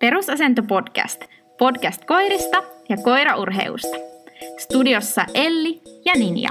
[0.00, 1.24] Perusasento podcast.
[1.58, 3.96] Podcast koirista ja koiraurheusta.
[4.58, 6.50] Studiossa Elli ja Ninja.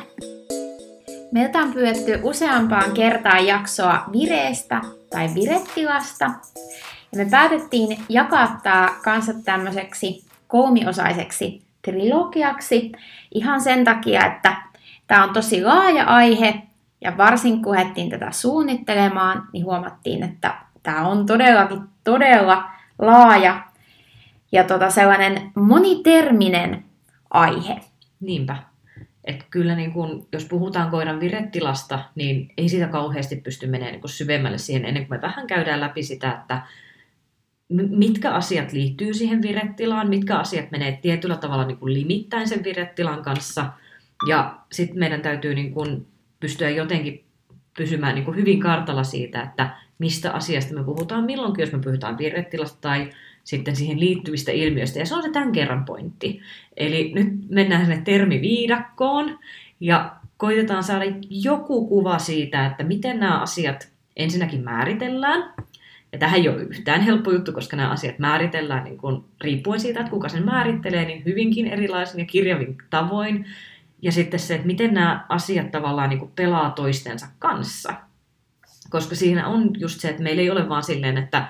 [1.32, 6.26] Meiltä on pyydetty useampaan kertaan jaksoa vireestä tai virettilasta.
[7.12, 12.92] Ja me päätettiin jakaa tämä kanssa tämmöiseksi kolmiosaiseksi trilogiaksi
[13.34, 14.56] ihan sen takia, että
[15.08, 16.62] tämä on tosi laaja aihe
[17.02, 17.76] ja varsin kun
[18.10, 23.64] tätä suunnittelemaan, niin huomattiin, että tämä on todellakin todella laaja
[24.52, 26.86] ja tota sellainen moniterminen
[27.30, 27.82] aihe.
[28.20, 28.58] Niinpä.
[29.24, 34.10] Että kyllä niin kun, jos puhutaan koiran virettilasta, niin ei sitä kauheasti pysty menemään niin
[34.10, 36.62] syvemmälle siihen ennen kuin me vähän käydään läpi sitä, että
[37.90, 43.24] mitkä asiat liittyy siihen virettilaan, mitkä asiat menee tietyllä tavalla niin kuin limittäin sen virettilan
[43.24, 43.66] kanssa.
[44.28, 46.08] Ja sitten meidän täytyy niin kuin
[46.40, 47.26] pystyä jotenkin
[47.78, 52.18] pysymään niin kuin hyvin kartalla siitä, että mistä asiasta me puhutaan milloinkin, jos me puhutaan
[52.18, 53.10] virettilasta tai
[53.44, 55.00] sitten siihen liittyvistä ilmiöistä.
[55.00, 56.42] Ja se on se tämän kerran pointti.
[56.78, 59.40] Eli nyt mennään sinne termiviidakkoon
[59.80, 65.54] ja koitetaan saada joku kuva siitä, että miten nämä asiat ensinnäkin määritellään.
[66.12, 70.00] Ja tähän ei ole yhtään helppo juttu, koska nämä asiat määritellään niin kuin, riippuen siitä,
[70.00, 73.46] että kuka sen määrittelee, niin hyvinkin erilaisin ja kirjavin tavoin.
[74.02, 77.94] Ja sitten se, että miten nämä asiat tavallaan niin pelaa toistensa kanssa.
[78.90, 81.48] Koska siinä on just se, että meillä ei ole vaan silleen, että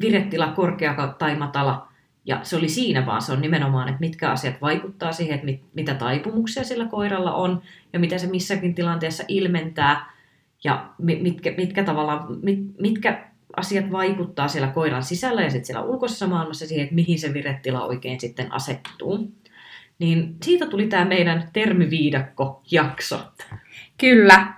[0.00, 1.88] virettila korkea tai matala,
[2.24, 5.62] ja se oli siinä vaan, se on nimenomaan, että mitkä asiat vaikuttaa siihen, että mit,
[5.74, 10.14] mitä taipumuksia sillä koiralla on, ja mitä se missäkin tilanteessa ilmentää,
[10.64, 16.26] ja mitkä, mitkä, tavallaan, mit, mitkä asiat vaikuttaa siellä koiran sisällä ja sitten siellä ulkoisessa
[16.26, 19.32] maailmassa siihen, että mihin se virettila oikein sitten asettuu.
[19.98, 23.20] Niin siitä tuli tämä meidän termiviidakko-jakso.
[23.98, 24.54] Kyllä.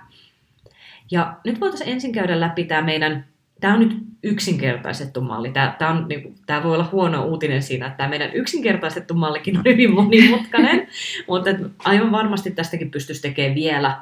[1.11, 3.25] Ja nyt voitaisiin ensin käydä läpi tämä meidän,
[3.59, 5.51] tämä on nyt yksinkertaistettu malli.
[5.51, 9.57] Tämä, tämä, on, niin, tämä voi olla huono uutinen siinä, että tämä meidän yksinkertaistettu mallikin
[9.57, 10.87] on hyvin monimutkainen,
[11.29, 11.49] mutta
[11.85, 14.01] aivan varmasti tästäkin pystyisi tekemään vielä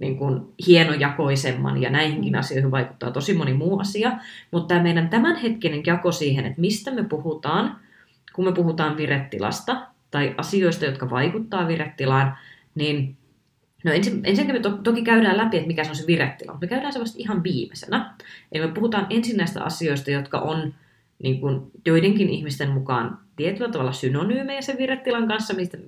[0.00, 2.38] niin kuin hienojakoisemman ja näihinkin mm.
[2.38, 4.12] asioihin vaikuttaa tosi moni muu asia.
[4.50, 7.76] Mutta tämä meidän tämänhetkinen jako siihen, että mistä me puhutaan,
[8.32, 12.38] kun me puhutaan virettilasta tai asioista, jotka vaikuttaa virettilaan,
[12.74, 13.16] niin
[13.86, 16.66] No ensin, ensinnäkin me to, toki käydään läpi, että mikä se on se virettila, mutta
[16.66, 18.14] me käydään se vasta ihan viimeisenä.
[18.52, 20.74] Eli me puhutaan ensin näistä asioista, jotka on
[21.22, 25.78] niin kuin joidenkin ihmisten mukaan tietyllä tavalla synonyymejä sen virettilan kanssa, mistä,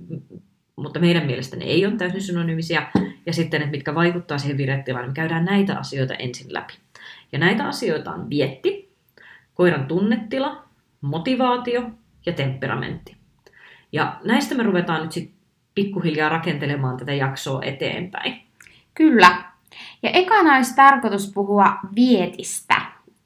[0.76, 2.90] mutta meidän mielestä ne ei ole täysin synonyymisiä.
[3.26, 6.74] Ja sitten, että mitkä vaikuttaa siihen virettilaan, niin me käydään näitä asioita ensin läpi.
[7.32, 8.92] Ja näitä asioita on vietti,
[9.54, 10.64] koiran tunnetila,
[11.00, 11.90] motivaatio
[12.26, 13.16] ja temperamentti.
[13.92, 15.37] Ja näistä me ruvetaan nyt sitten
[15.78, 18.42] pikkuhiljaa rakentelemaan tätä jaksoa eteenpäin.
[18.94, 19.42] Kyllä.
[20.02, 22.74] Ja ekana olisi tarkoitus puhua vietistä.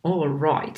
[0.05, 0.77] All right.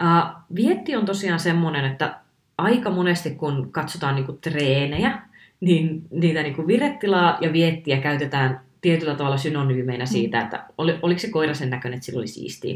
[0.00, 2.20] Uh, vietti on tosiaan semmoinen, että
[2.58, 5.22] aika monesti kun katsotaan niinku treenejä,
[5.60, 11.30] niin niitä niinku virettilaa ja viettiä käytetään tietyllä tavalla synonyymeinä siitä, että oli, oliko se
[11.30, 12.74] koira sen näköinen, että sillä oli siistiä.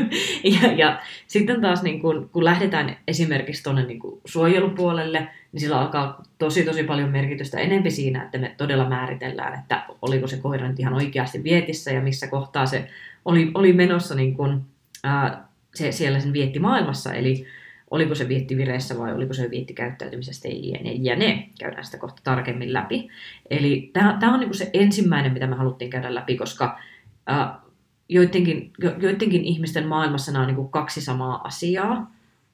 [0.62, 6.22] ja, ja sitten taas niin kun, kun lähdetään esimerkiksi tuonne niin suojelupuolelle, niin sillä alkaa
[6.38, 10.80] tosi tosi paljon merkitystä enempi siinä, että me todella määritellään, että oliko se koira nyt
[10.80, 12.90] ihan oikeasti vietissä ja missä kohtaa se
[13.24, 14.64] oli, oli menossa niin kun,
[15.04, 17.12] ää, se, siellä sen vietti maailmassa.
[17.12, 17.46] Eli
[17.90, 21.48] oliko se vietti vireessä vai oliko se vietti käyttäytymisestä ja ne, ja ne.
[21.60, 23.08] Käydään sitä kohta tarkemmin läpi.
[23.50, 26.78] Eli tämä on niinku se ensimmäinen, mitä me haluttiin käydä läpi, koska
[27.26, 27.60] ää,
[28.08, 32.12] joidenkin, jo, joidenkin ihmisten maailmassa nämä on niinku kaksi samaa asiaa,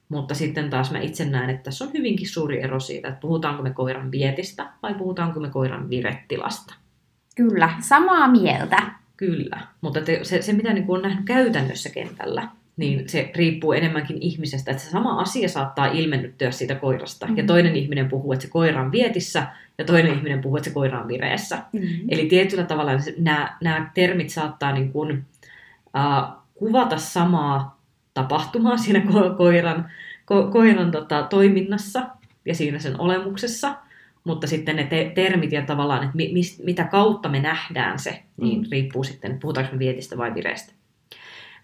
[0.09, 3.63] mutta sitten taas mä itse näen, että tässä on hyvinkin suuri ero siitä, että puhutaanko
[3.63, 6.73] me koiran vietistä vai puhutaanko me koiran virettilasta.
[7.35, 8.77] Kyllä, samaa mieltä.
[9.17, 12.47] Kyllä, mutta te, se, se mitä niin on nähnyt käytännössä kentällä,
[12.77, 17.25] niin se riippuu enemmänkin ihmisestä, että se sama asia saattaa ilmennyttyä siitä koirasta.
[17.25, 17.37] Mm-hmm.
[17.37, 19.47] Ja toinen ihminen puhuu, että se koira on vietissä,
[19.77, 21.57] ja toinen ihminen puhuu, että se koira on vireessä.
[21.73, 22.07] Mm-hmm.
[22.09, 25.25] Eli tietyllä tavalla nämä, nämä termit saattaa niin kuin,
[25.95, 27.81] uh, kuvata samaa
[28.13, 29.91] tapahtumaa siinä ko- koiran,
[30.21, 32.05] ko- koiran tota, toiminnassa
[32.45, 33.75] ja siinä sen olemuksessa,
[34.23, 38.23] mutta sitten ne te- termit ja tavallaan, että mi- mis- mitä kautta me nähdään se,
[38.37, 38.67] niin mm.
[38.71, 40.73] riippuu sitten, puhutaanko me vietistä vai vireestä.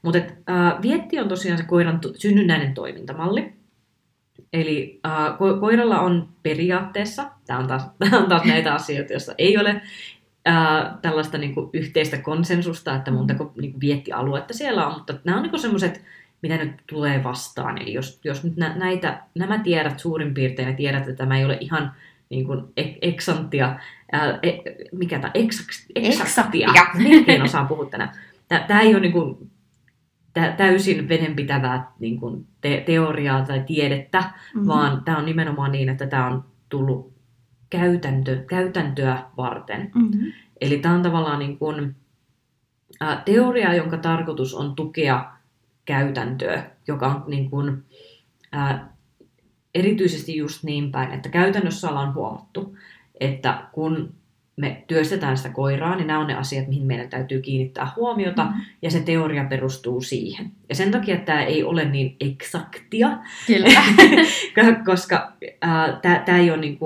[0.02, 3.54] Mutta äh, vietti on tosiaan se koiran to- synnynnäinen toimintamalli.
[4.54, 7.90] Eli äh, ko- koiralla on periaatteessa, tämä on taas,
[8.22, 9.82] on taas näitä asioita, joissa ei ole
[10.48, 15.58] äh, tällaista niinku, yhteistä konsensusta, että montako niinku, viettialuetta siellä on, mutta nämä on niinku,
[15.58, 16.02] semmoiset,
[16.42, 17.82] mitä nyt tulee vastaan.
[17.82, 21.46] Eli jos, jos nyt nä, näitä, nämä tiedät suurin piirtein ja tiedät, että tämä ei
[21.46, 21.92] ole ihan
[22.30, 23.80] niin kuin ek- eksanttia,
[24.12, 24.52] ää, e,
[24.92, 26.70] mikä tämä, eksaktia, eksaktia.
[27.28, 28.12] en osaa puhua tänään.
[28.68, 29.52] Tämä ei ole niin kuin
[30.34, 34.68] täysin vedenpitävää niin kuin te- teoriaa tai tiedettä, mm-hmm.
[34.68, 37.14] vaan tämä on nimenomaan niin, että tämä on tullut
[37.70, 39.92] käytäntö, käytäntöä varten.
[39.96, 40.32] Mm-hmm.
[40.62, 41.96] Eli tämä on tavallaan niin kuin,
[43.02, 45.32] ä, teoria, jonka tarkoitus on tukea
[45.86, 47.84] käytäntöä, joka on niin kuin,
[48.56, 48.80] ä,
[49.76, 52.78] erityisesti just niin päin, että käytännössä ollaan huomattu,
[53.20, 54.14] että kun
[54.62, 58.62] me työstetään sitä koiraa, niin nämä on ne asiat, mihin meidän täytyy kiinnittää huomiota, mm-hmm.
[58.82, 60.52] ja se teoria perustuu siihen.
[60.70, 63.18] Ja sen takia tämä ei ole niin eksaktia,
[63.48, 63.70] Kyllä.
[64.86, 66.80] koska äh, tämä ei, niin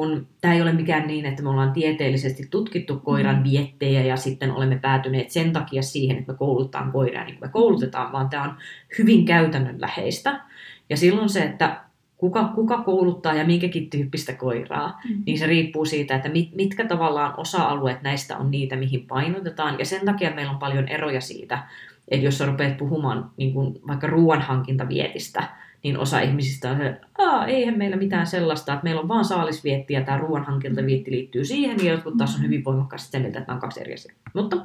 [0.54, 3.52] ei ole mikään niin, että me ollaan tieteellisesti tutkittu koiran mm-hmm.
[3.52, 7.52] viettejä ja sitten olemme päätyneet sen takia siihen, että me koulutetaan koiraa niin kuin me
[7.52, 8.58] koulutetaan, vaan tämä on
[8.98, 10.42] hyvin käytännönläheistä.
[10.90, 11.85] Ja silloin se, että
[12.18, 15.24] kuka, kuka kouluttaa ja minkäkin tyyppistä koiraa, mm-hmm.
[15.26, 19.80] niin se riippuu siitä, että mit, mitkä tavallaan osa-alueet näistä on niitä, mihin painotetaan.
[19.80, 21.64] Ja sen takia meillä on paljon eroja siitä,
[22.08, 25.44] että jos sä rupeat puhumaan niin kuin vaikka ruoanhankintavietistä,
[25.84, 29.94] niin osa ihmisistä on se, että eihän meillä mitään sellaista, että meillä on vaan saalisvietti
[29.94, 33.56] ja tämä ruoanhankintavietti liittyy siihen, ja jotkut taas on hyvin voimakkaasti sen mieltä, että nämä
[33.56, 34.16] on kaksi eri asiaa.
[34.34, 34.58] Mutta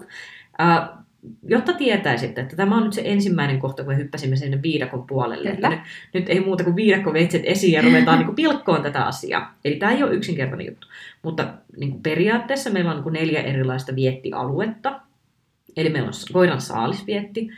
[0.59, 1.03] ää,
[1.43, 5.49] jotta tietäisitte, että tämä on nyt se ensimmäinen kohta, kun me hyppäsimme sinne viidakon puolelle.
[5.49, 5.81] Että nyt,
[6.15, 9.55] nyt ei muuta kuin viidakkoveitset esiin ja ruvetaan niin kuin pilkkoon tätä asiaa.
[9.65, 10.87] Eli tämä ei ole yksinkertainen juttu.
[11.23, 15.01] Mutta niin kuin periaatteessa meillä on niin kuin neljä erilaista viettialuetta.
[15.77, 17.51] Eli meillä on koiran saalisvietti,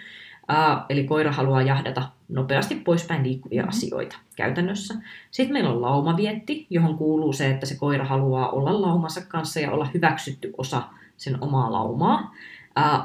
[0.43, 3.69] Uh, eli koira haluaa jahdata nopeasti poispäin liikkuvia mm-hmm.
[3.69, 4.95] asioita käytännössä.
[5.31, 9.71] Sitten meillä on laumavietti, johon kuuluu se, että se koira haluaa olla laumansa kanssa ja
[9.71, 10.83] olla hyväksytty osa
[11.17, 12.35] sen omaa laumaa.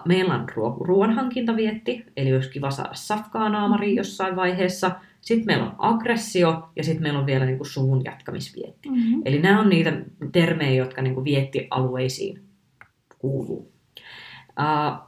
[0.05, 4.91] Meillä on ruo- ruoanhankintavietti, eli olisi kiva saada safkaa naamariin jossain vaiheessa.
[5.21, 8.89] Sitten meillä on aggressio ja sitten meillä on vielä niin kuin suvun jatkamisvietti.
[8.89, 9.21] Mm-hmm.
[9.25, 9.93] Eli nämä on niitä
[10.31, 12.43] termejä, jotka niin kuin viettialueisiin
[13.19, 13.71] kuuluu.
[14.59, 15.07] Uh,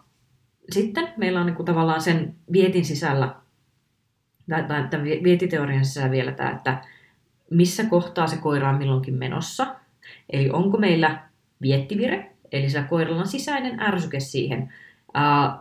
[0.72, 3.36] sitten meillä on niin kuin tavallaan sen vietin sisällä,
[4.50, 6.84] tai tämän vietiteorian sisällä vielä tämä, että
[7.50, 9.76] missä kohtaa se koira on milloinkin menossa.
[10.30, 11.24] Eli onko meillä
[11.62, 14.74] viettivire, Eli sillä koiralla on sisäinen ärsyke siihen
[15.14, 15.60] ää,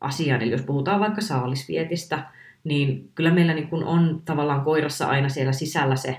[0.00, 0.42] asiaan.
[0.42, 2.24] Eli jos puhutaan vaikka saalisvietistä,
[2.64, 6.18] niin kyllä meillä niin kun on tavallaan koirassa aina siellä sisällä se,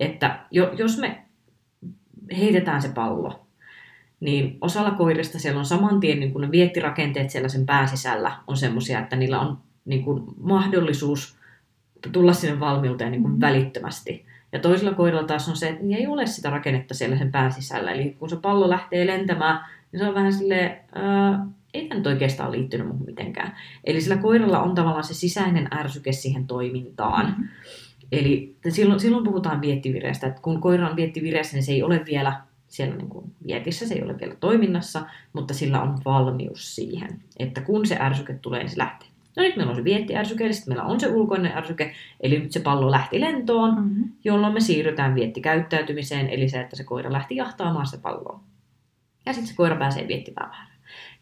[0.00, 1.22] että jo, jos me
[2.36, 3.46] heitetään se pallo,
[4.20, 8.56] niin osalla koirista siellä on saman tien niin kun viettirakenteet siellä sen pään sisällä on
[8.56, 11.36] semmoisia, että niillä on niin kun mahdollisuus
[12.12, 13.40] tulla sinne valmiuteen niin kun mm-hmm.
[13.40, 14.26] välittömästi.
[14.52, 17.92] Ja toisella koiralla taas on se, että ei ole sitä rakennetta siellä sen pään sisällä.
[17.92, 22.06] Eli kun se pallo lähtee lentämään, niin se on vähän silleen, ää, ei tämä nyt
[22.06, 23.56] oikeastaan liittynyt muuhun mitenkään.
[23.84, 27.26] Eli sillä koiralla on tavallaan se sisäinen ärsyke siihen toimintaan.
[27.26, 27.48] Mm-hmm.
[28.12, 32.40] Eli silloin, silloin puhutaan viettivireestä, että kun koira on viettivireessä, niin se ei ole vielä
[32.68, 37.60] siellä niin kuin vietissä, se ei ole vielä toiminnassa, mutta sillä on valmius siihen, että
[37.60, 39.08] kun se ärsyke tulee, niin se lähtee.
[39.36, 42.60] No nyt meillä on se viettiärsyke, eli meillä on se ulkoinen ärsyke, eli nyt se
[42.60, 44.12] pallo lähti lentoon, mm-hmm.
[44.24, 48.40] jolloin me siirrytään viettikäyttäytymiseen, eli se, että se koira lähti jahtaamaan se palloa.
[49.26, 50.68] Ja sitten se koira pääsee viettipäivään.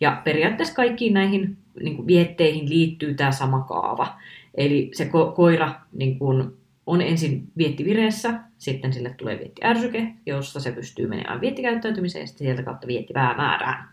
[0.01, 4.19] Ja periaatteessa kaikkiin näihin niin kuin vietteihin liittyy tämä sama kaava.
[4.55, 6.60] Eli se ko- koira niin kuin,
[6.91, 12.63] on ensin viettivireessä, sitten sille tulee viettiärsyke, josta se pystyy menemään viettikäyttäytymiseen ja sitten sieltä
[12.63, 13.89] kautta viettipäivämäärään.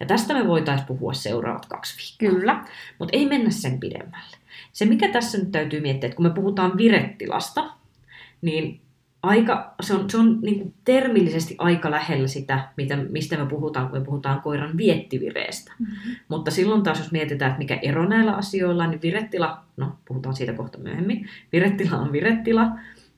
[0.00, 2.40] Ja tästä me voitaisiin puhua seuraavat kaksi viikkoa.
[2.40, 2.64] Kyllä.
[2.98, 4.36] Mutta ei mennä sen pidemmälle.
[4.72, 7.70] Se, mikä tässä nyt täytyy miettiä, että kun me puhutaan virettilasta,
[8.42, 8.80] niin
[9.22, 13.88] aika, se on, se on niin kuin termillisesti aika lähellä sitä, mitä, mistä me puhutaan,
[13.88, 15.72] kun me puhutaan koiran viettivireestä.
[15.78, 16.16] Mm-hmm.
[16.28, 20.52] Mutta silloin taas, jos mietitään, että mikä ero näillä asioilla, niin virettila, no puhutaan siitä
[20.52, 22.68] kohta myöhemmin, virettila on virettila.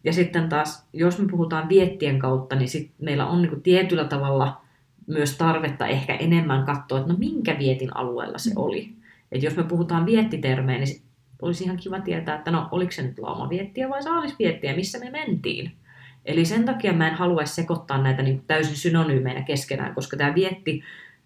[0.04, 4.04] Ja sitten taas, jos me puhutaan viettien kautta, niin sit meillä on niin kuin tietyllä
[4.04, 4.60] tavalla
[5.06, 8.56] myös tarvetta ehkä enemmän katsoa, että no minkä vietin alueella se mm.
[8.56, 8.92] oli.
[9.32, 11.02] Että jos me puhutaan viettitermejä, niin
[11.42, 15.72] olisi ihan kiva tietää, että no oliko se nyt laumaviettiä vai saalisviettiä, missä me mentiin.
[16.28, 20.82] Eli sen takia mä en haluaisi sekoittaa näitä niin täysin synonyymeinä keskenään, koska tämä vietti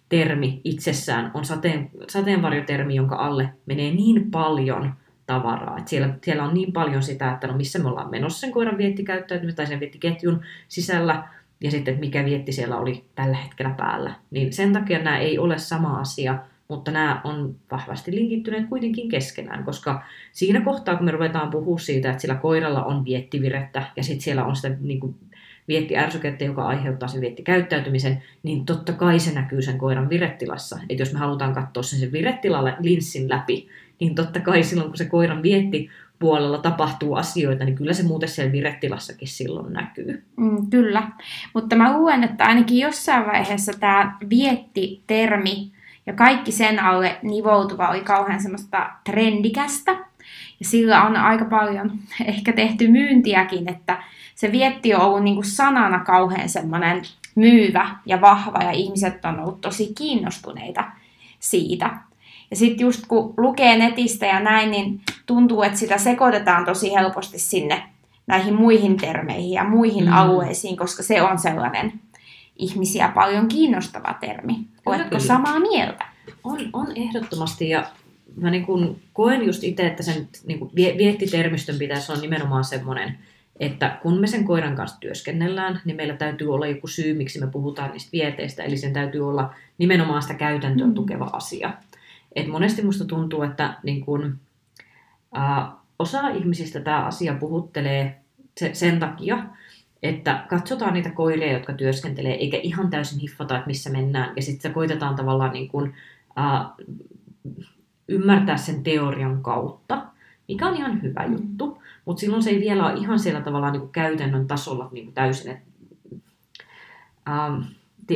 [0.08, 4.92] termi itsessään on sateen, sateenvarjotermi, jonka alle menee niin paljon
[5.26, 5.78] tavaraa.
[5.78, 8.78] Että siellä, siellä on niin paljon sitä, että no missä me ollaan menossa sen koiran
[8.78, 11.28] viettikäyttäytymistä tai sen viettiketjun sisällä,
[11.60, 14.14] ja sitten, että mikä vietti siellä oli tällä hetkellä päällä.
[14.30, 16.38] Niin sen takia nämä ei ole sama asia,
[16.72, 20.02] mutta nämä on vahvasti linkittyneet kuitenkin keskenään, koska
[20.32, 24.44] siinä kohtaa, kun me ruvetaan puhua siitä, että sillä koiralla on viettivirettä ja sitten siellä
[24.44, 25.14] on sitä niin kuin,
[25.68, 30.78] viettiärsykettä, joka aiheuttaa sen viettikäyttäytymisen, niin totta kai se näkyy sen koiran virettilassa.
[30.88, 33.68] Että jos me halutaan katsoa sen, sen virettilalle linssin läpi,
[34.00, 38.28] niin totta kai silloin, kun se koiran vietti puolella tapahtuu asioita, niin kyllä se muuten
[38.28, 40.22] siellä virettilassakin silloin näkyy.
[40.36, 41.02] Mm, kyllä,
[41.54, 45.72] mutta mä luulen, että ainakin jossain vaiheessa tämä vietti-termi
[46.06, 49.92] ja kaikki sen alle nivoutuva oli kauhean semmoista trendikästä.
[50.60, 51.92] Ja sillä on aika paljon
[52.24, 54.02] ehkä tehty myyntiäkin, että
[54.34, 57.02] se vietti on ollut niin kuin sanana kauhean semmoinen
[57.34, 60.84] myyvä ja vahva ja ihmiset on ollut tosi kiinnostuneita
[61.38, 61.90] siitä.
[62.50, 67.38] Ja sitten just kun lukee netistä ja näin, niin tuntuu, että sitä sekoitetaan tosi helposti
[67.38, 67.82] sinne
[68.26, 70.12] näihin muihin termeihin ja muihin mm.
[70.12, 71.92] alueisiin, koska se on sellainen
[72.56, 74.54] ihmisiä paljon kiinnostava termi.
[74.86, 76.04] Oletko samaa mieltä?
[76.44, 77.86] On, on ehdottomasti ja
[78.36, 83.18] mä niin kun koen just itse, että sen niin kun viettitermistön pitäisi olla nimenomaan semmoinen,
[83.60, 87.46] että kun me sen koiran kanssa työskennellään, niin meillä täytyy olla joku syy, miksi me
[87.46, 90.94] puhutaan niistä vieteistä, eli sen täytyy olla nimenomaan sitä käytäntöä mm.
[90.94, 91.72] tukeva asia.
[92.36, 94.38] Et monesti musta tuntuu, että niin kun,
[95.36, 98.20] äh, osa ihmisistä tämä asia puhuttelee
[98.58, 99.44] se, sen takia,
[100.02, 104.32] että katsotaan niitä koiria, jotka työskentelee, eikä ihan täysin hiffata, että missä mennään.
[104.36, 105.92] Ja sitten se koitetaan tavallaan niin kun,
[106.38, 106.86] äh,
[108.08, 110.06] ymmärtää sen teorian kautta,
[110.48, 111.32] mikä on ihan hyvä mm.
[111.32, 111.82] juttu.
[112.04, 115.14] Mutta silloin se ei vielä ole ihan siellä tavallaan niin kuin käytännön tasolla niin kuin
[115.14, 115.64] täysin, että
[117.28, 117.60] ähm,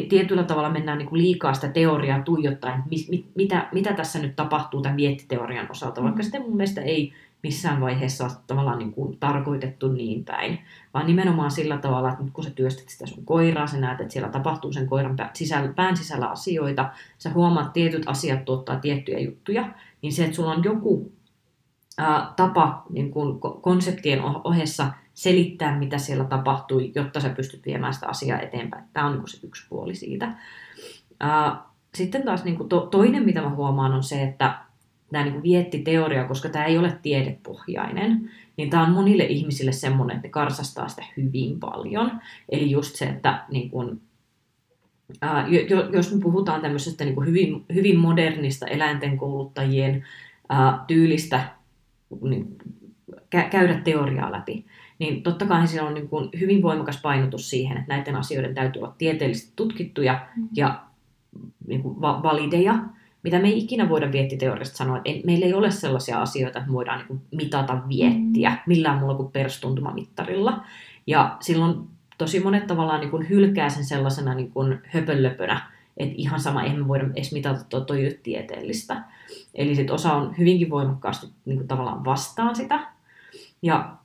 [0.08, 4.36] tietyllä tavalla mennään niin kuin liikaa sitä teoriaa tuijottaen, mit, mit, mitä, mitä tässä nyt
[4.36, 6.22] tapahtuu tämän viettiteorian osalta, vaikka mm.
[6.22, 7.12] sitten mun mielestä ei
[7.46, 10.58] missään vaiheessa ole tavallaan niin kuin tarkoitettu niin päin,
[10.94, 14.12] vaan nimenomaan sillä tavalla, että nyt kun sä työstät sitä sun koiraa, sä näet, että
[14.12, 19.68] siellä tapahtuu sen koiran sisällä, pään sisällä asioita, sä huomaat, tietyt asiat tuottaa tiettyjä juttuja,
[20.02, 21.12] niin se, että sulla on joku
[21.98, 28.06] ää, tapa niin kuin konseptien ohessa selittää, mitä siellä tapahtui, jotta sä pystyt viemään sitä
[28.06, 28.84] asiaa eteenpäin.
[28.92, 30.34] Tämä on niin kuin se yksi puoli siitä.
[31.20, 31.62] Ää,
[31.94, 34.65] sitten taas niin kuin to, toinen, mitä mä huomaan, on se, että
[35.12, 40.16] tämä niin vietti teoria, koska tämä ei ole tiedepohjainen, niin tämä on monille ihmisille semmoinen,
[40.16, 42.20] että ne karsastaa sitä hyvin paljon.
[42.48, 44.00] Eli just se, että niin kuin,
[45.20, 45.46] ää,
[45.92, 50.04] jos me puhutaan tämmöisestä niin kuin hyvin, hyvin modernista eläinten kouluttajien
[50.48, 51.48] ää, tyylistä
[52.22, 52.56] niin,
[53.50, 54.66] käydä teoriaa läpi,
[54.98, 58.82] niin totta kai siellä on niin kuin hyvin voimakas painotus siihen, että näiden asioiden täytyy
[58.82, 60.48] olla tieteellisesti tutkittuja mm.
[60.54, 60.82] ja
[61.66, 62.78] niin kuin valideja,
[63.26, 66.98] mitä me ei ikinä voida viettiteoriasta sanoa, että meillä ei ole sellaisia asioita, että voidaan
[66.98, 68.56] niin kuin mitata viettiä mm.
[68.66, 70.64] millään muulla kuin perstuntumamittarilla.
[71.06, 71.74] Ja silloin
[72.18, 76.78] tosi monet tavallaan niin kuin hylkää sen sellaisena niin kuin höpönlöpönä, että ihan sama, eihän
[76.78, 79.02] me voida edes mitata tuo toi tieteellistä.
[79.54, 82.80] Eli sit osa on hyvinkin voimakkaasti niin kuin tavallaan vastaan sitä.
[83.62, 83.96] Ja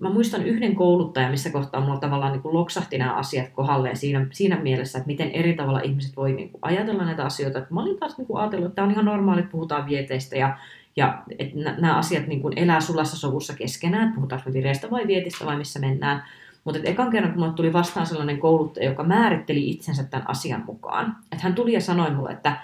[0.00, 4.26] mä muistan yhden kouluttajan, missä kohtaa mulla tavallaan niin kuin loksahti nämä asiat kohdalleen siinä,
[4.30, 7.58] siinä mielessä, että miten eri tavalla ihmiset voi niin kuin ajatella näitä asioita.
[7.58, 10.36] Että mä olin taas niin kuin ajatellut, että tämä on ihan normaali, että puhutaan vieteistä
[10.36, 10.58] ja,
[10.96, 15.06] ja että nämä asiat niin kuin elää sulassa sovussa keskenään, että puhutaanko me vireistä vai
[15.06, 16.22] vietistä vai missä mennään.
[16.64, 21.16] Mutta ekan kerran, kun mulle tuli vastaan sellainen kouluttaja, joka määritteli itsensä tämän asian mukaan,
[21.32, 22.56] että hän tuli ja sanoi mulle, että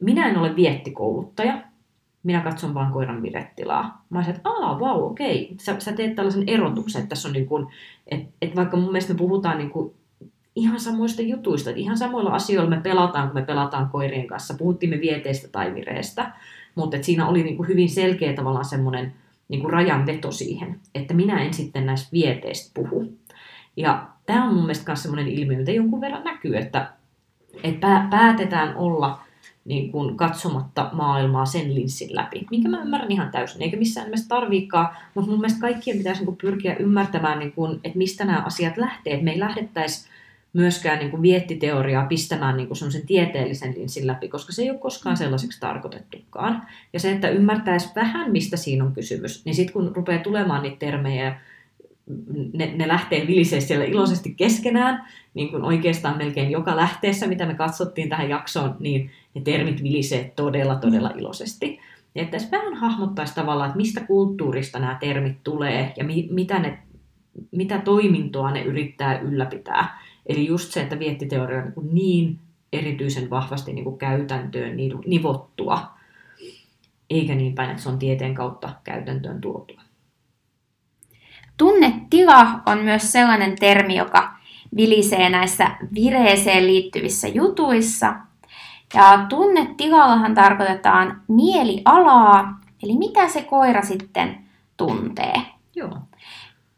[0.00, 1.58] minä en ole viettikouluttaja,
[2.22, 4.04] minä katson vaan koiran virettilaa.
[4.10, 5.54] Mä olisin, että aa, vau, okei.
[5.60, 7.66] Sä, sä teet tällaisen erotuksen, että tässä on niin kuin,
[8.06, 9.94] että, että vaikka mun mielestä me puhutaan niin kuin
[10.56, 14.54] ihan samoista jutuista, että ihan samoilla asioilla me pelataan, kun me pelataan koirien kanssa.
[14.54, 16.32] Puhuttiin me vieteistä tai vireestä,
[16.74, 19.12] mutta että siinä oli niin kuin hyvin selkeä tavallaan semmoinen
[19.48, 23.12] niin kuin rajanveto siihen, että minä en sitten näistä vieteistä puhu.
[23.76, 26.92] Ja tämä on mun mielestä myös semmoinen ilmiö, mitä jonkun verran näkyy, että,
[27.62, 29.20] että päätetään olla
[29.64, 34.28] niin kuin katsomatta maailmaa sen linssin läpi, minkä mä ymmärrän ihan täysin, eikä missään nimessä
[34.28, 38.42] tarviikaan, mutta mun mielestä kaikkien pitäisi niin kuin pyrkiä ymmärtämään, niin kuin, että mistä nämä
[38.46, 40.08] asiat lähtee, että me ei lähdettäisi
[40.52, 45.16] myöskään niin kuin viettiteoriaa pistämään niin kuin tieteellisen linssin läpi, koska se ei ole koskaan
[45.16, 46.66] sellaiseksi tarkoitettukaan.
[46.92, 50.76] Ja se, että ymmärtäisi vähän, mistä siinä on kysymys, niin sitten kun rupeaa tulemaan niitä
[50.78, 51.40] termejä,
[52.52, 57.54] ne, ne lähtee vilisee siellä iloisesti keskenään, niin kuin oikeastaan melkein joka lähteessä, mitä me
[57.54, 61.18] katsottiin tähän jaksoon, niin ne termit vilisee todella, todella mm.
[61.18, 61.78] iloisesti.
[62.14, 66.78] Ja että vähän hahmottaisi tavallaan, että mistä kulttuurista nämä termit tulee ja mi, mitä, ne,
[67.50, 70.02] mitä toimintoa ne yrittää ylläpitää.
[70.26, 72.38] Eli just se, että viettiteoria on niin, niin
[72.72, 75.86] erityisen vahvasti niin kuin käytäntöön nivottua,
[77.10, 79.81] eikä niin päin, että se on tieteen kautta käytäntöön tuotua.
[81.62, 84.32] Tunnetila on myös sellainen termi, joka
[84.76, 88.14] vilisee näissä vireeseen liittyvissä jutuissa.
[88.94, 94.38] Ja tunnetilallahan tarkoitetaan mielialaa, eli mitä se koira sitten
[94.76, 95.42] tuntee.
[95.74, 95.98] Joo.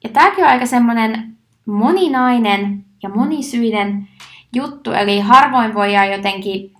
[0.04, 1.36] Ja tämäkin on aika semmoinen
[1.66, 4.08] moninainen ja monisyinen
[4.54, 6.74] juttu, eli harvoin voidaan jotenkin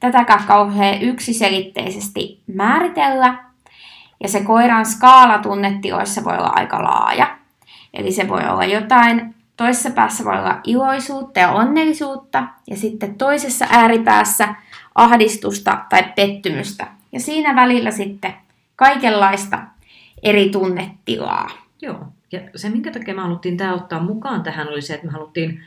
[0.00, 3.49] tätäkään kauhean yksiselitteisesti määritellä,
[4.20, 7.38] ja se koiran skaala tunnetiloissa voi olla aika laaja.
[7.94, 13.66] Eli se voi olla jotain, toisessa päässä voi olla iloisuutta ja onnellisuutta, ja sitten toisessa
[13.70, 14.54] ääripäässä
[14.94, 16.86] ahdistusta tai pettymystä.
[17.12, 18.34] Ja siinä välillä sitten
[18.76, 19.58] kaikenlaista
[20.22, 21.48] eri tunnetilaa.
[21.82, 25.12] Joo, ja se minkä takia me haluttiin tämä ottaa mukaan tähän oli se, että me
[25.12, 25.60] haluttiin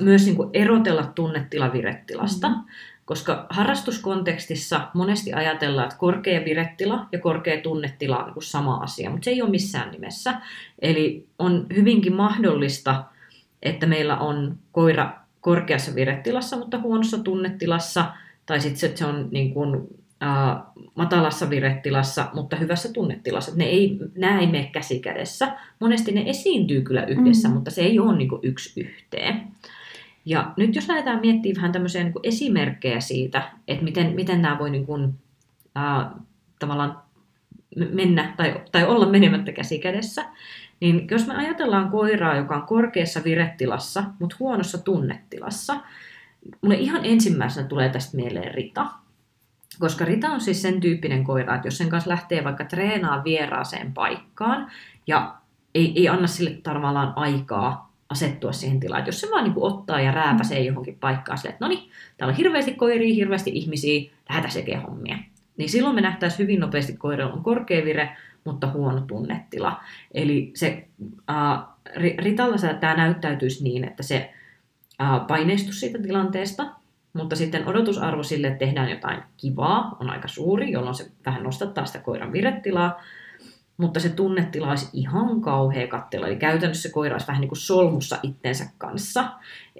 [0.00, 2.48] myös niin kuin erotella tunnetila virettilasta.
[2.48, 2.64] Mm-hmm.
[3.06, 9.24] Koska harrastuskontekstissa monesti ajatellaan, että korkea virettila ja korkea tunnetila on niin sama asia, mutta
[9.24, 10.40] se ei ole missään nimessä.
[10.78, 13.04] Eli on hyvinkin mahdollista,
[13.62, 18.04] että meillä on koira korkeassa virettilassa, mutta huonossa tunnetilassa,
[18.46, 19.88] tai sitten se on niin kuin,
[20.22, 20.62] äh,
[20.94, 23.52] matalassa virettilassa, mutta hyvässä tunnetilassa.
[23.56, 25.56] Ne ei, nämä ei mene käsi kädessä.
[25.80, 27.54] Monesti ne esiintyy kyllä yhdessä, mm.
[27.54, 29.42] mutta se ei ole niin kuin yksi yhteen.
[30.26, 34.58] Ja nyt jos lähdetään miettimään vähän tämmöisiä niin kuin esimerkkejä siitä, että miten, miten nämä
[34.58, 35.14] voi niin kuin,
[35.76, 36.06] äh,
[36.58, 37.02] tavallaan
[37.76, 40.24] mennä tai, tai olla menemättä käsi kädessä,
[40.80, 45.80] niin jos me ajatellaan koiraa, joka on korkeassa virettilassa, mutta huonossa tunnetilassa,
[46.60, 48.86] mulle ihan ensimmäisenä tulee tästä mieleen Rita.
[49.78, 53.92] Koska Rita on siis sen tyyppinen koira, että jos sen kanssa lähtee vaikka treenaa vieraaseen
[53.92, 54.70] paikkaan
[55.06, 55.36] ja
[55.74, 58.98] ei, ei anna sille tavallaan aikaa asettua siihen tilaan.
[58.98, 61.90] Että jos se vaan niin kuin ottaa ja rääpäsee johonkin paikkaan sille, että no niin,
[62.16, 65.18] täällä on hirveästi koiria, hirveästi ihmisiä, lähdetään tekemään hommia.
[65.56, 69.80] Niin silloin me nähtäisiin hyvin nopeasti koiralla on korkea vire, mutta huono tunnetila.
[70.14, 70.88] Eli se
[71.30, 71.58] äh,
[72.18, 74.32] Ritalla tämä näyttäytyisi niin, että se
[75.00, 76.66] äh, paineistus siitä tilanteesta,
[77.12, 81.86] mutta sitten odotusarvo sille, että tehdään jotain kivaa, on aika suuri, jolloin se vähän nostattaa
[81.86, 83.00] sitä koiran virettilaa,
[83.76, 86.26] mutta se tunnetila olisi ihan kauhea kattella.
[86.26, 89.32] Eli käytännössä se koira olisi vähän niin kuin solmussa itsensä kanssa.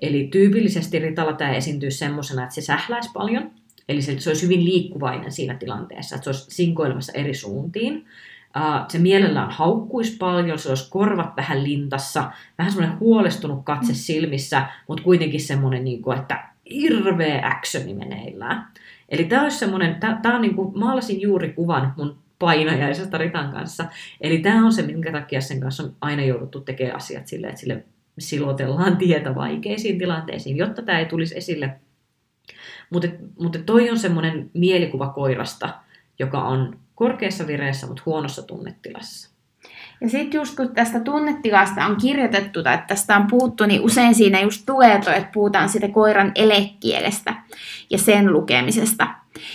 [0.03, 3.51] Eli tyypillisesti Ritalla tämä esiintyy semmoisena, että se sähläisi paljon.
[3.89, 8.07] Eli se, se olisi hyvin liikkuvainen siinä tilanteessa, että se olisi sinkoilemassa eri suuntiin.
[8.89, 13.97] Se mielellään haukkuisi paljon, se olisi korvat vähän lintassa, vähän semmoinen huolestunut katse mm.
[13.97, 18.67] silmissä, mutta kuitenkin semmoinen, niin kuin, että hirveä actioni meneillään.
[19.09, 23.85] Eli tämä olisi semmoinen, tämä on niin kuin, maalasin juuri kuvan mun painajaisesta Ritan kanssa.
[24.21, 27.61] Eli tämä on se, minkä takia sen kanssa on aina jouduttu tekemään asiat silleen, että
[27.61, 27.85] sille
[28.19, 31.71] silotellaan tietä vaikeisiin tilanteisiin, jotta tämä ei tulisi esille.
[32.91, 33.09] Mutta,
[33.41, 35.75] mutta toi on semmoinen mielikuva koirasta,
[36.19, 39.37] joka on korkeassa vireessä, mutta huonossa tunnetilassa.
[40.01, 44.15] Ja sitten just kun tästä tunnetilasta on kirjoitettu tai että tästä on puhuttu, niin usein
[44.15, 47.35] siinä just tulee toi, että puhutaan siitä koiran elekielestä
[47.91, 49.09] ja sen lukemisesta.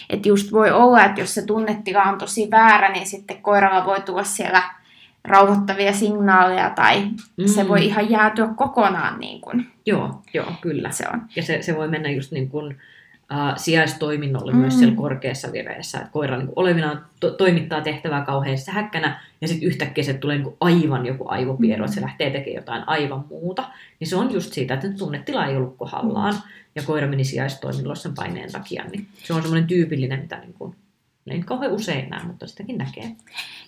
[0.10, 4.02] Että just voi olla, että jos se tunnetila on tosi väärä, niin sitten koiralla voi
[4.02, 4.64] tulla siellä
[5.24, 7.02] rauhoittavia signaaleja tai
[7.38, 7.48] mm.
[7.48, 9.20] se voi ihan jäätyä kokonaan.
[9.20, 9.66] Niin kun.
[9.86, 10.92] Joo, joo, kyllä.
[10.92, 11.22] Se on.
[11.36, 12.78] Ja se, se voi mennä just niin kuin
[13.34, 14.58] äh, sijaistoiminnolle mm.
[14.58, 15.98] myös siellä korkeassa vireessä.
[15.98, 20.58] Että koira niin olevinaan to- toimittaa tehtävää kauhean sähäkkänä ja sitten yhtäkkiä se tulee niin
[20.60, 21.86] aivan joku aivopiero, mm.
[21.86, 23.64] että se lähtee tekemään jotain aivan muuta.
[24.00, 26.42] Niin se on just siitä, että tunnetila ei ollut kohdallaan mm.
[26.76, 28.84] ja koira meni sijaistoiminnolle sen paineen takia.
[28.92, 30.76] Niin se on semmoinen tyypillinen, mitä niin kuin,
[31.28, 33.12] ei kauhean usein näe, mutta sitäkin näkee.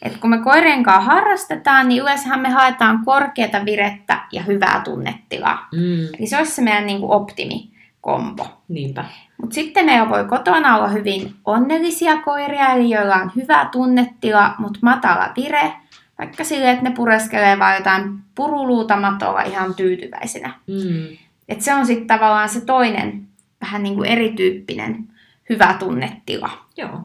[0.01, 5.67] Et kun me koirien kanssa harrastetaan, niin yleensähän me haetaan korkeata virettä ja hyvää tunnetilaa.
[5.71, 6.07] Mm.
[6.19, 7.72] Eli se olisi se meidän niin kuin optimi
[8.03, 8.47] kombo.
[8.67, 9.05] Niinpä.
[9.41, 14.79] Mutta sitten meillä voi kotona olla hyvin onnellisia koiria, eli joilla on hyvä tunnetila, mutta
[14.81, 15.73] matala vire.
[16.19, 20.53] Vaikka sille, että ne pureskelee vaan jotain puruluuta matolla ihan tyytyväisenä.
[20.67, 21.17] Mm.
[21.49, 23.27] Et se on sitten tavallaan se toinen,
[23.61, 25.07] vähän niin kuin erityyppinen
[25.49, 26.49] hyvä tunnetila.
[26.77, 27.01] Joo.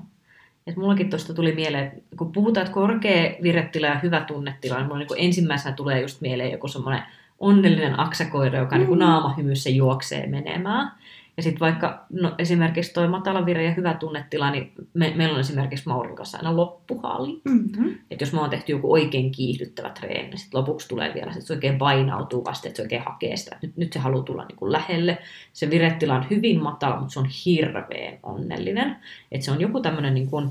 [0.67, 4.87] Et mullakin tuosta tuli mieleen, että kun puhutaan, että korkea virettila ja hyvä tunnetila, niin
[4.87, 7.03] mulla niin ensimmäisenä tulee just mieleen joku semmoinen
[7.39, 8.87] onnellinen aksakoira, joka mm.
[8.87, 10.93] niin naamahymyssä juoksee menemään.
[11.37, 15.41] Ja sitten vaikka no, esimerkiksi tuo matala vire ja hyvä tunnetila, niin me, meillä on
[15.41, 17.41] esimerkiksi Maurin kanssa aina loppuhalli.
[17.45, 17.95] Mm-hmm.
[18.11, 21.45] Että jos me on tehty joku oikein kiihdyttävä treeni, niin sitten lopuksi tulee vielä, että
[21.45, 23.57] se oikein painautuu vasta, että se oikein hakee sitä.
[23.63, 25.19] Nyt, nyt se haluaa tulla niin kuin lähelle.
[25.53, 28.97] Se viretila on hyvin matala, mutta se on hirveän onnellinen.
[29.33, 30.51] Että se on joku tämmöinen niin kuin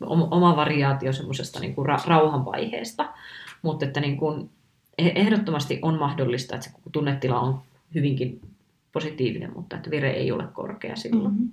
[0.00, 3.08] oma variaatio semmoisesta niin kuin ra- rauhanvaiheesta.
[3.62, 4.50] Mutta että niin kuin,
[4.98, 7.62] ehdottomasti on mahdollista, että se tunnetila on
[7.94, 8.40] hyvinkin
[8.92, 11.34] positiivinen, mutta että vire ei ole korkea silloin.
[11.34, 11.50] Mm-hmm.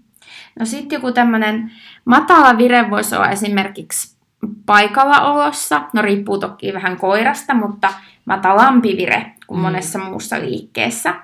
[0.59, 1.71] No sitten joku tämmöinen
[2.05, 4.15] matala vire voisi olla esimerkiksi
[4.65, 5.81] paikalla olossa.
[5.93, 7.93] No riippuu toki vähän koirasta, mutta
[8.25, 9.61] matalampi vire kuin mm.
[9.61, 11.15] monessa muussa liikkeessä.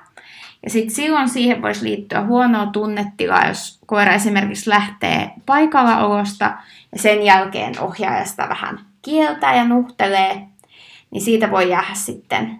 [0.63, 6.45] Ja sitten silloin siihen voisi liittyä huonoa tunnetilaa, jos koira esimerkiksi lähtee paikalla olosta
[6.91, 10.47] ja sen jälkeen ohjaajasta vähän kieltää ja nuhtelee,
[11.11, 12.59] niin siitä voi jäädä sitten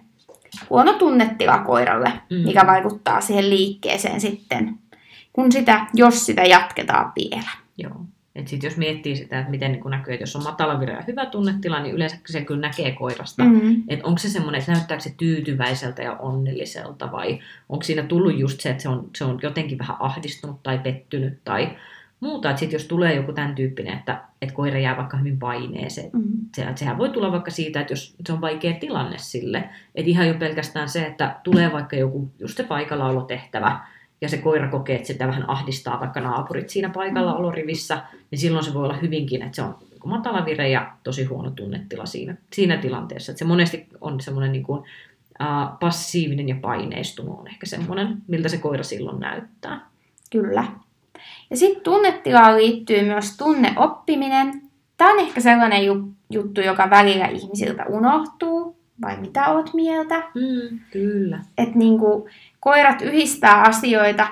[0.70, 2.36] huono tunnetila koiralle, mm.
[2.36, 4.78] mikä vaikuttaa siihen liikkeeseen sitten,
[5.32, 7.50] kun sitä, jos sitä jatketaan vielä.
[7.78, 8.06] Joo.
[8.34, 11.26] Et sit jos miettii sitä, että miten niin näkyy, että jos on matala ja hyvä
[11.26, 13.44] tunnetila, niin yleensä se kyllä näkee koirasta.
[13.44, 13.82] Mm-hmm.
[13.88, 17.38] Että onko se semmoinen, että näyttääkö se tyytyväiseltä ja onnelliselta vai
[17.68, 21.38] onko siinä tullut just se, että se on, se on jotenkin vähän ahdistunut tai pettynyt
[21.44, 21.76] tai
[22.22, 22.50] muuta.
[22.50, 26.22] Että sitten jos tulee joku tämän tyyppinen, että, että koira jää vaikka hyvin paineeseen, Mm.
[26.56, 29.58] se, sehän voi tulla vaikka siitä, että jos se on vaikea tilanne sille.
[29.94, 33.80] Että ihan jo pelkästään se, että tulee vaikka joku just se paikallaolotehtävä,
[34.20, 38.74] ja se koira kokee, että sitä vähän ahdistaa vaikka naapurit siinä paikallaolorivissä, niin silloin se
[38.74, 42.76] voi olla hyvinkin, että se on niinku matala vire ja tosi huono tunnetila siinä, siinä
[42.76, 43.32] tilanteessa.
[43.32, 48.48] Että se monesti on semmoinen niin kuin, uh, passiivinen ja paineistunut on ehkä semmoinen, miltä
[48.48, 49.80] se koira silloin näyttää.
[50.30, 50.64] Kyllä.
[51.50, 54.62] Ja sitten tunnetilaan liittyy myös tunneoppiminen.
[54.96, 58.76] Tämä on ehkä sellainen ju- juttu, joka välillä ihmisiltä unohtuu.
[59.02, 60.18] Vai mitä oot mieltä?
[60.18, 61.40] Mm, kyllä.
[61.58, 62.28] Että niinku,
[62.60, 64.26] koirat yhdistää asioita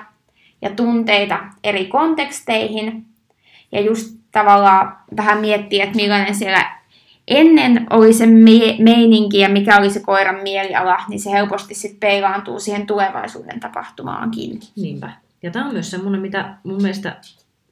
[0.61, 3.05] ja tunteita eri konteksteihin.
[3.71, 6.81] Ja just tavallaan vähän miettiä, että millainen siellä
[7.27, 11.99] ennen oli se me- meininki ja mikä oli se koiran mieliala, niin se helposti sitten
[11.99, 14.59] peilaantuu siihen tulevaisuuden tapahtumaankin.
[14.75, 15.11] Niinpä.
[15.43, 17.17] Ja tämä on myös semmoinen, mitä mun mielestä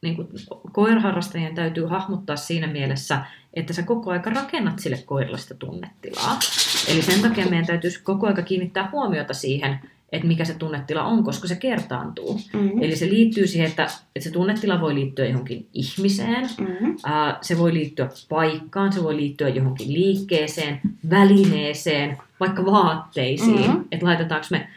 [0.02, 0.28] niin kuin
[0.72, 3.22] koiraharrastajien täytyy hahmottaa siinä mielessä,
[3.54, 6.40] että sä koko aika rakennat sille koiralle sitä tunnetilaa.
[6.88, 9.80] Eli sen takia meidän täytyisi koko aika kiinnittää huomiota siihen,
[10.12, 12.40] että mikä se tunnetila on, koska se kertaantuu.
[12.54, 12.84] Mm-hmm.
[12.84, 16.96] Eli se liittyy siihen, että, että se tunnetila voi liittyä johonkin ihmiseen, Mm-hmm.
[17.06, 23.82] ää, se voi liittyä paikkaan, se voi liittyä johonkin liikkeeseen, välineeseen, vaikka vaatteisiin, Mhm.
[23.92, 24.68] että laitetaanko me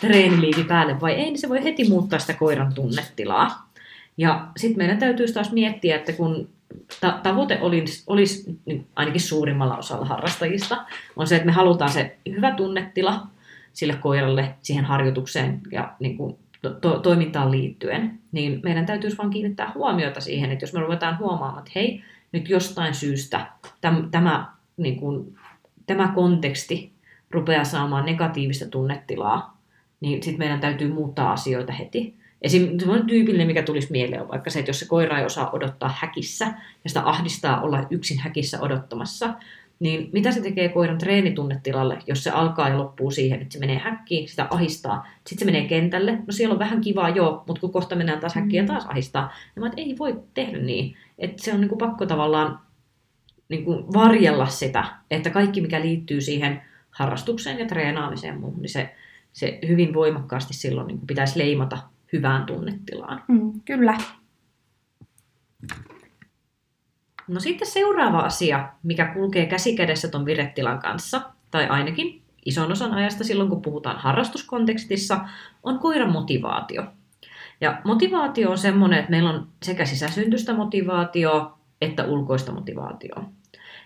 [0.00, 3.68] treeniliivi päälle vai ei, niin se voi heti muuttaa sitä koiran tunnetilaa.
[4.16, 6.48] Ja sitten meidän täytyy taas miettiä, että kun
[7.00, 8.58] ta- tavoite olisi, olisi
[8.96, 10.84] ainakin suurimmalla osalla harrastajista,
[11.16, 13.26] on se, että me halutaan se hyvä tunnetila
[13.72, 16.38] sille koiralle siihen harjoitukseen ja niin kuin
[16.80, 21.58] to- toimintaan liittyen, niin meidän täytyisi vaan kiinnittää huomiota siihen, että jos me ruvetaan huomaamaan,
[21.58, 23.46] että hei, nyt jostain syystä
[23.80, 25.38] täm, tämä, niin kuin,
[25.86, 26.92] tämä konteksti
[27.30, 29.57] rupeaa saamaan negatiivista tunnetilaa,
[30.00, 32.18] niin sitten meidän täytyy muuttaa asioita heti.
[32.42, 32.78] Esim.
[32.78, 35.94] semmoinen tyypillinen, mikä tulisi mieleen, on vaikka se, että jos se koira ei osaa odottaa
[35.98, 36.44] häkissä
[36.84, 39.34] ja sitä ahdistaa olla yksin häkissä odottamassa,
[39.80, 43.78] niin mitä se tekee koiran treenitunnetilalle, jos se alkaa ja loppuu siihen, että se menee
[43.78, 47.72] häkkiin, sitä ahistaa, sitten se menee kentälle, no siellä on vähän kivaa joo, mutta kun
[47.72, 51.52] kohta mennään taas häkkiin ja taas ahistaa, niin mä ei voi tehdä niin, että se
[51.52, 52.60] on niin kuin pakko tavallaan
[53.48, 58.70] niin kuin varjella sitä, että kaikki mikä liittyy siihen harrastukseen ja treenaamiseen ja muuhun, niin
[58.70, 58.94] se,
[59.38, 61.78] se hyvin voimakkaasti silloin niin kuin pitäisi leimata
[62.12, 63.22] hyvään tunnetilaan.
[63.28, 63.98] Mm, kyllä.
[67.28, 71.20] No sitten seuraava asia, mikä kulkee käsikädessä ton viretilan kanssa,
[71.50, 75.20] tai ainakin ison osan ajasta silloin, kun puhutaan harrastuskontekstissa,
[75.62, 76.84] on koiran motivaatio.
[77.60, 83.24] Ja motivaatio on semmoinen, että meillä on sekä sisäsyntystä motivaatio että ulkoista motivaatioa.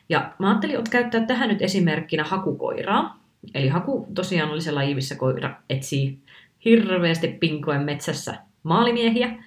[0.08, 3.21] Ja mä ajattelin että käyttää tähän nyt esimerkkinä hakukoiraa.
[3.54, 6.18] Eli haku tosiaan oli se laji, missä koira etsii
[6.64, 9.44] hirveästi pinkoen metsässä maalimiehiä.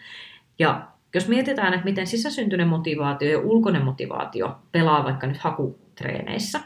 [0.59, 6.59] Ja jos mietitään, että miten sisäsyntyinen motivaatio ja ulkoinen motivaatio pelaa vaikka nyt hakutreeneissä,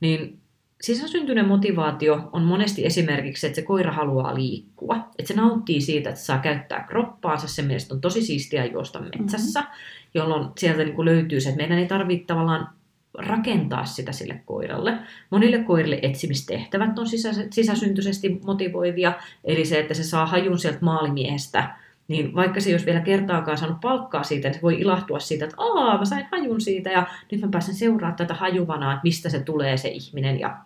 [0.00, 0.38] niin
[0.80, 4.96] sisäsyntyinen motivaatio on monesti esimerkiksi, että se koira haluaa liikkua.
[5.18, 7.48] Että se nauttii siitä, että saa käyttää kroppaansa.
[7.48, 9.74] Se mielestä on tosi siistiä juosta metsässä, mm-hmm.
[10.14, 12.68] jolloin sieltä niin kuin löytyy se, että meidän ei tarvitse tavallaan
[13.18, 14.98] rakentaa sitä sille koiralle.
[15.30, 19.12] Monille koirille etsimistehtävät on sisä, sisäsyntyisesti motivoivia,
[19.44, 21.76] eli se, että se saa hajun sieltä maalimiehestä,
[22.08, 25.44] niin vaikka se ei olisi vielä kertaakaan saanut palkkaa siitä, niin se voi ilahtua siitä,
[25.44, 29.28] että aa, mä sain hajun siitä ja nyt mä pääsen seuraamaan tätä hajuvanaa, että mistä
[29.28, 30.56] se tulee se ihminen ja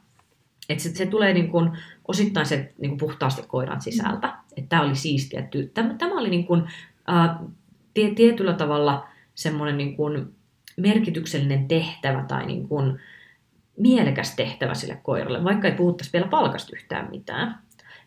[0.69, 1.71] että se, se tulee niin kuin,
[2.09, 5.49] osittain se niin kuin puhtaasti koiran sisältä, että tämä oli siistiä.
[5.75, 6.63] Tämä, tämä oli niin kuin,
[7.07, 7.41] ää,
[7.95, 10.35] tie, tietyllä tavalla semmoinen niin kuin
[10.79, 13.01] merkityksellinen tehtävä tai niin kuin
[13.79, 17.59] mielekäs tehtävä sille koiralle, vaikka ei puhuttaisi vielä palkasta yhtään mitään.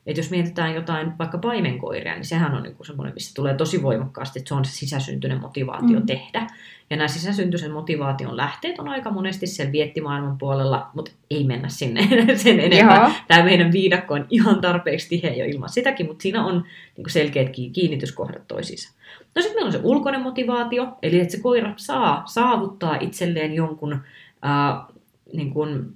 [0.05, 4.39] Et jos mietitään jotain vaikka paimenkoiria, niin sehän on niinku semmoinen, missä tulee tosi voimakkaasti,
[4.39, 6.05] että se on se sisäsyntyinen motivaatio mm.
[6.05, 6.47] tehdä.
[6.89, 12.07] Ja nämä sisäsyntyisen motivaation lähteet on aika monesti siellä viettimaailman puolella, mutta ei mennä sinne
[12.35, 13.11] sen enempää.
[13.27, 16.63] Tämä meidän viidakko on ihan tarpeeksi tiheä jo ilman sitäkin, mutta siinä on
[16.97, 18.93] niinku selkeät kiinnityskohdat toisiinsa.
[19.35, 23.93] No sitten meillä on se ulkoinen motivaatio, eli että se koira saa saavuttaa itselleen jonkun
[23.93, 24.95] äh,
[25.33, 25.95] niin kuin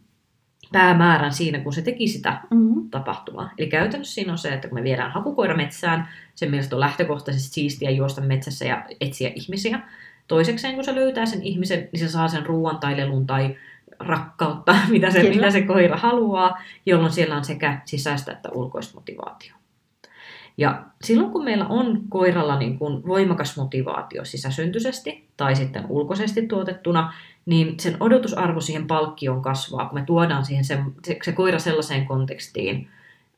[0.75, 2.89] päämäärän siinä, kun se teki sitä mm-hmm.
[2.89, 3.51] tapahtumaa.
[3.57, 7.53] Eli käytännössä siinä on se, että kun me viedään hakukoira metsään, sen mielestä on lähtökohtaisesti
[7.53, 9.79] siistiä juosta metsässä ja etsiä ihmisiä.
[10.27, 13.55] Toisekseen, kun se löytää sen ihmisen, niin se saa sen ruoan tai lelun tai
[13.99, 19.64] rakkautta, mitä se, mitä se koira haluaa, jolloin siellä on sekä sisäistä että ulkoista motivaatiota.
[20.57, 27.13] Ja silloin kun meillä on koiralla niin kuin voimakas motivaatio sisäsyntyisesti tai sitten ulkoisesti tuotettuna,
[27.45, 32.05] niin sen odotusarvo siihen palkkioon kasvaa, kun me tuodaan siihen se, se, se koira sellaiseen
[32.05, 32.87] kontekstiin,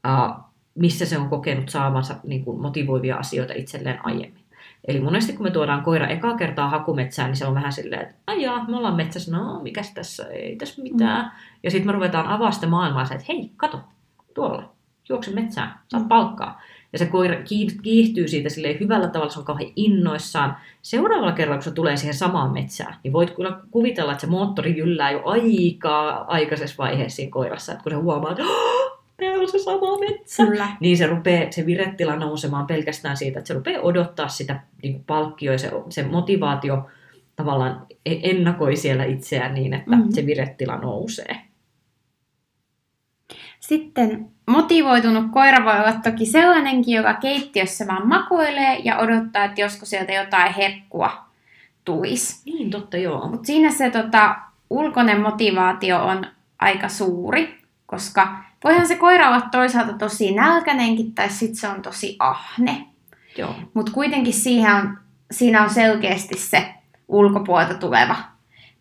[0.07, 0.43] uh,
[0.75, 4.43] missä se on kokenut saavansa niin kuin motivoivia asioita itselleen aiemmin.
[4.87, 8.15] Eli monesti kun me tuodaan koira ekaa kertaa hakumetsään, niin se on vähän silleen, että
[8.27, 11.25] ajaa, me ollaan metsässä, no mikäs tässä, ei tässä mitään.
[11.25, 11.31] Mm.
[11.63, 13.79] Ja sitten me ruvetaan avaa sitä maailmaa, että hei, kato,
[14.33, 14.73] tuolla,
[15.09, 16.09] juokse metsään, saat mm.
[16.09, 16.61] palkkaa.
[16.97, 17.35] Ja se koira
[17.83, 20.57] kiihtyy siitä sille hyvällä tavalla, se on kauhean innoissaan.
[20.81, 24.77] Seuraavalla kerralla, kun se tulee siihen samaan metsään, niin voit kyllä kuvitella, että se moottori
[24.77, 28.43] jyllää jo aika aikaisessa vaiheessa siinä koirassa, että kun se huomaa, että
[29.17, 30.45] tämä on se sama metsä.
[30.45, 30.67] Kyllä.
[30.79, 35.53] Niin se, rupeaa, se virettila nousemaan pelkästään siitä, että se rupeaa odottaa sitä niin palkkioa
[35.53, 36.85] ja se, se motivaatio
[37.35, 40.11] tavallaan ennakoi siellä itseään niin, että mm-hmm.
[40.11, 41.35] se virettila nousee.
[43.67, 49.89] Sitten motivoitunut koira voi olla toki sellainenkin, joka keittiössä vaan makoilee ja odottaa, että joskus
[49.89, 51.25] sieltä jotain herkkua
[51.85, 52.41] tulisi.
[52.45, 53.27] Niin, totta joo.
[53.27, 54.35] Mutta siinä se tota,
[54.69, 56.27] ulkoinen motivaatio on
[56.59, 62.15] aika suuri, koska voihan se koira olla toisaalta tosi nälkänenkin tai sitten se on tosi
[62.19, 62.85] ahne.
[63.73, 64.97] Mutta kuitenkin siihen on,
[65.31, 66.73] siinä on selkeästi se
[67.07, 68.15] ulkopuolelta tuleva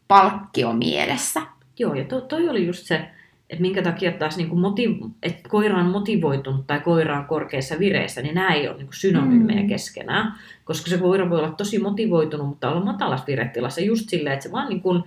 [0.08, 1.42] palkkio mielessä.
[1.78, 3.10] Joo, ja to, toi oli just se,
[3.50, 7.78] että minkä takia taas niin kuin motiv- että koira on motivoitunut tai koira on korkeassa
[7.78, 9.68] vireessä, niin nämä ei ole niin synonyymejä mm.
[9.68, 10.32] keskenään.
[10.64, 14.52] Koska se koira voi olla tosi motivoitunut, mutta olla matalassa viretilassa just silleen, että se
[14.52, 15.02] vaan niin kuin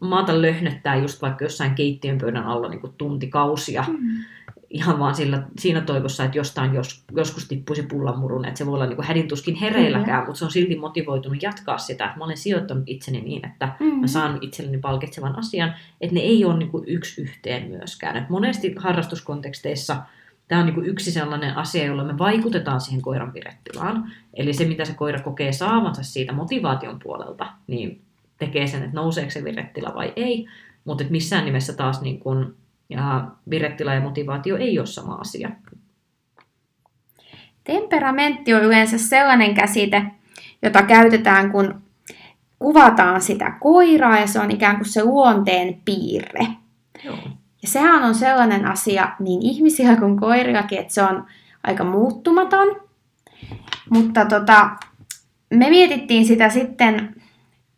[0.00, 3.84] maata löhnöttää just vaikka jossain keittiön pöydän alla niin kuin tuntikausia.
[3.88, 4.24] Mm
[4.70, 8.86] ihan vaan sillä, siinä toivossa, että jostain jos, joskus tippuisi pullamurun, että se voi olla
[8.86, 10.26] niin kuin hädintuskin hereilläkään, mm-hmm.
[10.26, 12.14] mutta se on silti motivoitunut jatkaa sitä.
[12.16, 14.00] Mä olen sijoittanut itseni niin, että mm-hmm.
[14.00, 18.16] mä saan itselleni palkitsevan asian, että ne ei ole niin kuin yksi yhteen myöskään.
[18.16, 19.96] Et monesti harrastuskonteksteissa
[20.48, 24.12] tämä on niin kuin yksi sellainen asia, jolla me vaikutetaan siihen koiran virettilaan.
[24.34, 28.00] Eli se, mitä se koira kokee saavansa siitä motivaation puolelta, niin
[28.38, 30.46] tekee sen, että nouseeko se virettila vai ei.
[30.84, 32.54] Mutta missään nimessä taas niin kuin
[32.88, 35.50] ja virettila ja motivaatio ei ole sama asia.
[37.64, 40.02] Temperamentti on yleensä sellainen käsite,
[40.62, 41.82] jota käytetään, kun
[42.58, 46.46] kuvataan sitä koiraa ja se on ikään kuin se luonteen piirre.
[47.04, 47.18] Joo.
[47.62, 51.26] Ja sehän on sellainen asia niin ihmisillä kuin koirillakin, että se on
[51.62, 52.80] aika muuttumaton.
[53.90, 54.70] Mutta tota,
[55.54, 57.22] me mietittiin sitä sitten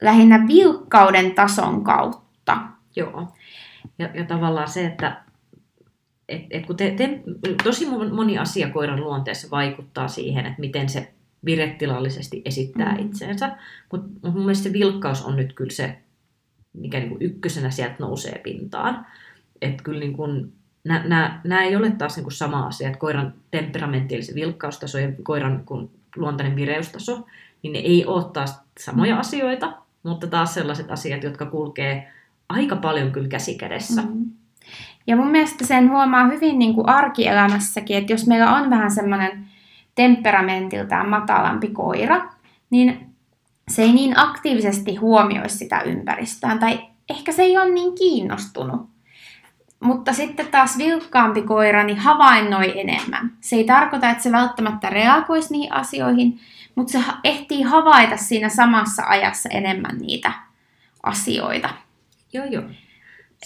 [0.03, 2.57] lähinnä vilkkauden tason kautta.
[2.97, 3.29] Joo.
[3.99, 5.23] Ja, ja tavallaan se, että
[6.29, 7.21] et, et kun te, te,
[7.65, 11.13] tosi moni asia koiran luonteessa vaikuttaa siihen, että miten se
[11.45, 13.07] virettilallisesti esittää mm.
[13.07, 13.57] itseensä.
[13.93, 15.99] Mutta mut mun mielestä se vilkkaus on nyt kyllä se,
[16.73, 19.07] mikä niinku ykkösenä sieltä nousee pintaan.
[19.63, 20.23] Että kyllä niinku,
[21.45, 25.57] nämä ei ole taas niinku sama asia, että koiran temperamentti, eli se vilkkaustaso ja koiran
[25.57, 27.27] niinku luontainen vireystaso,
[27.63, 29.21] niin ne ei ole taas samoja mm.
[29.21, 32.13] asioita, mutta taas sellaiset asiat, jotka kulkee
[32.49, 34.03] aika paljon kyllä käsikädessä.
[34.03, 34.31] Mm.
[35.07, 39.47] Ja mun mielestä sen huomaa hyvin niin kuin arkielämässäkin, että jos meillä on vähän semmoinen
[39.95, 42.31] temperamentiltaan matalampi koira,
[42.71, 43.15] niin
[43.69, 46.81] se ei niin aktiivisesti huomioi sitä ympäristöään, tai
[47.11, 48.89] ehkä se ei ole niin kiinnostunut.
[49.81, 53.33] Mutta sitten taas vilkkaampi koira niin havainnoi enemmän.
[53.41, 56.41] Se ei tarkoita, että se välttämättä reagoisi niihin asioihin,
[56.75, 60.33] mutta se ehtii havaita siinä samassa ajassa enemmän niitä
[61.03, 61.69] asioita.
[62.33, 62.63] Joo, joo.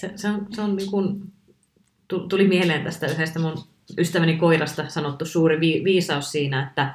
[0.01, 1.33] Se, se on, se on niin kuin,
[2.29, 3.59] tuli mieleen tästä yhdestä mun
[3.99, 6.95] ystäväni koirasta sanottu suuri vi, viisaus siinä, että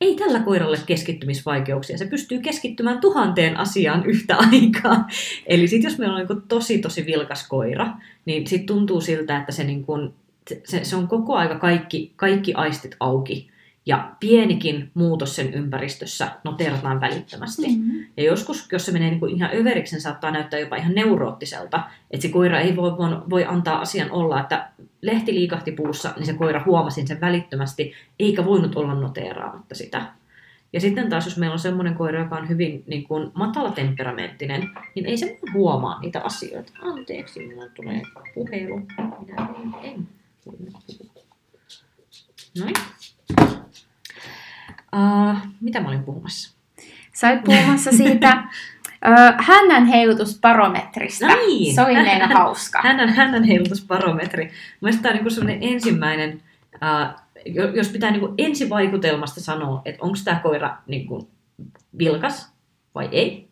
[0.00, 1.98] ei tällä koiralle keskittymisvaikeuksia.
[1.98, 5.08] Se pystyy keskittymään tuhanteen asiaan yhtä aikaa.
[5.46, 7.86] Eli sitten jos meillä on niin tosi tosi vilkas koira,
[8.24, 10.14] niin sitten tuntuu siltä, että se, niin kuin,
[10.64, 13.50] se, se on koko aika kaikki, kaikki aistit auki.
[13.90, 17.68] Ja pienikin muutos sen ympäristössä noterataan välittömästi.
[17.68, 18.06] Mm-hmm.
[18.16, 21.82] Ja joskus, jos se menee niin kuin ihan överiksi, niin saattaa näyttää jopa ihan neuroottiselta.
[22.10, 22.92] Että se koira ei voi,
[23.30, 24.68] voi antaa asian olla, että
[25.02, 30.02] lehti liikahti puussa, niin se koira huomasi sen välittömästi, eikä voinut olla noteraamatta sitä.
[30.72, 35.06] Ja sitten taas, jos meillä on semmoinen koira, joka on hyvin niin kuin, matalatemperamenttinen, niin
[35.06, 36.72] ei se huomaa niitä asioita.
[36.82, 38.02] Anteeksi, minulla tulee
[38.34, 38.80] puhelu.
[39.26, 40.08] Minä en
[42.58, 42.74] Noin.
[44.96, 46.56] Uh, mitä mä olin puhumassa?
[47.12, 48.36] Sä olit puhumassa siitä
[49.08, 51.26] uh, hännän heilutusbarometrista.
[51.26, 51.74] No niin.
[51.74, 52.80] Se oli meillä hauska.
[52.82, 54.50] Hännän, hännän heilutusbarometri.
[54.80, 56.42] Mielestäni tämä on niin sellainen ensimmäinen,
[56.74, 57.20] uh,
[57.74, 61.28] jos pitää niin ensivaikutelmasta sanoa, että onko tämä koira niin kuin
[61.98, 62.52] vilkas
[62.94, 63.50] vai ei,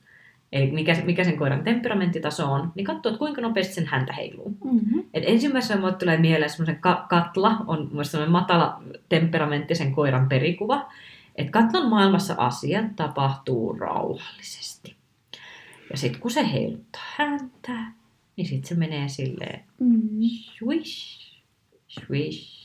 [0.52, 4.56] eli mikä, mikä sen koiran temperamenttitaso on, niin katsoo, että kuinka nopeasti sen häntä heiluu.
[4.64, 5.04] Mm-hmm.
[5.14, 10.88] Et ensimmäisenä mulle tulee mieleen semmoisen ka- katla, on semmoinen matala temperamenttisen koiran perikuva,
[11.38, 14.96] että katlon maailmassa asiat tapahtuu rauhallisesti.
[15.90, 17.92] Ja sitten kun se heiluttaa häntä,
[18.36, 20.20] niin sitten se menee silleen mm.
[20.58, 21.18] swish,
[21.88, 22.58] swish,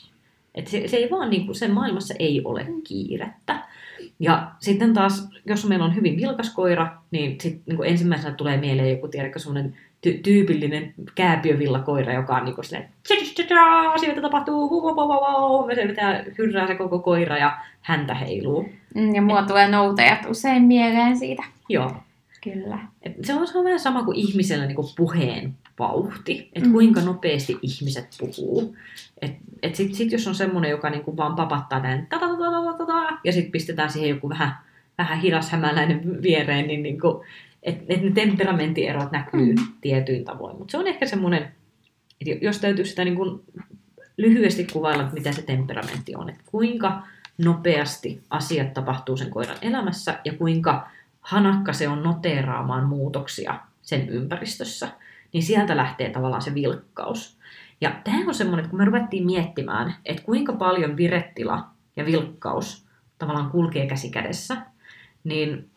[0.55, 3.67] Et se, se ei vaan, niin kuin, sen maailmassa ei ole kiirettä.
[4.23, 8.57] Ja sitten taas, jos meillä on hyvin vilkas koira, niin, sit, niin kuin ensimmäisenä tulee
[8.57, 9.75] mieleen joku tiedätkö, semmoinen
[10.07, 12.89] ty- tyypillinen kääpiövillakoira, joka on niin kuin silleen,
[13.93, 14.69] asioita tapahtuu,
[15.75, 18.69] se pitää hyrrää se koko koira ja häntä heiluu.
[18.95, 21.43] Mm, ja mua tulee noutajat usein mieleen siitä.
[21.69, 21.91] Joo.
[22.43, 22.79] Kyllä.
[23.01, 26.73] Et se, on, se on vähän sama kuin ihmisellä niin kuin puheen vauhti, että mm.
[26.73, 28.75] kuinka nopeasti ihmiset puhuu.
[29.21, 32.07] Et, et sit, sit jos on semmoinen, joka niinku vaan papattaa näin,
[33.23, 34.55] ja sitten pistetään siihen joku vähän,
[34.97, 37.23] vähän hidashämäläinen viereen, niin niinku,
[37.63, 39.61] että et ne temperamenttierot näkyy mm.
[39.81, 40.57] tietyin tavoin.
[40.57, 41.51] Mutta se on ehkä semmoinen,
[42.21, 43.43] että jos täytyy sitä niinku
[44.17, 47.01] lyhyesti kuvailla, mitä se temperamentti on, että kuinka
[47.37, 50.87] nopeasti asiat tapahtuu sen koiran elämässä ja kuinka
[51.23, 54.89] hanakka se on noteeraamaan muutoksia sen ympäristössä
[55.33, 57.37] niin sieltä lähtee tavallaan se vilkkaus.
[57.81, 62.85] Ja tämä on semmoinen, että kun me ruvettiin miettimään, että kuinka paljon virettila ja vilkkaus
[63.17, 64.57] tavallaan kulkee käsi kädessä,
[65.23, 65.69] niin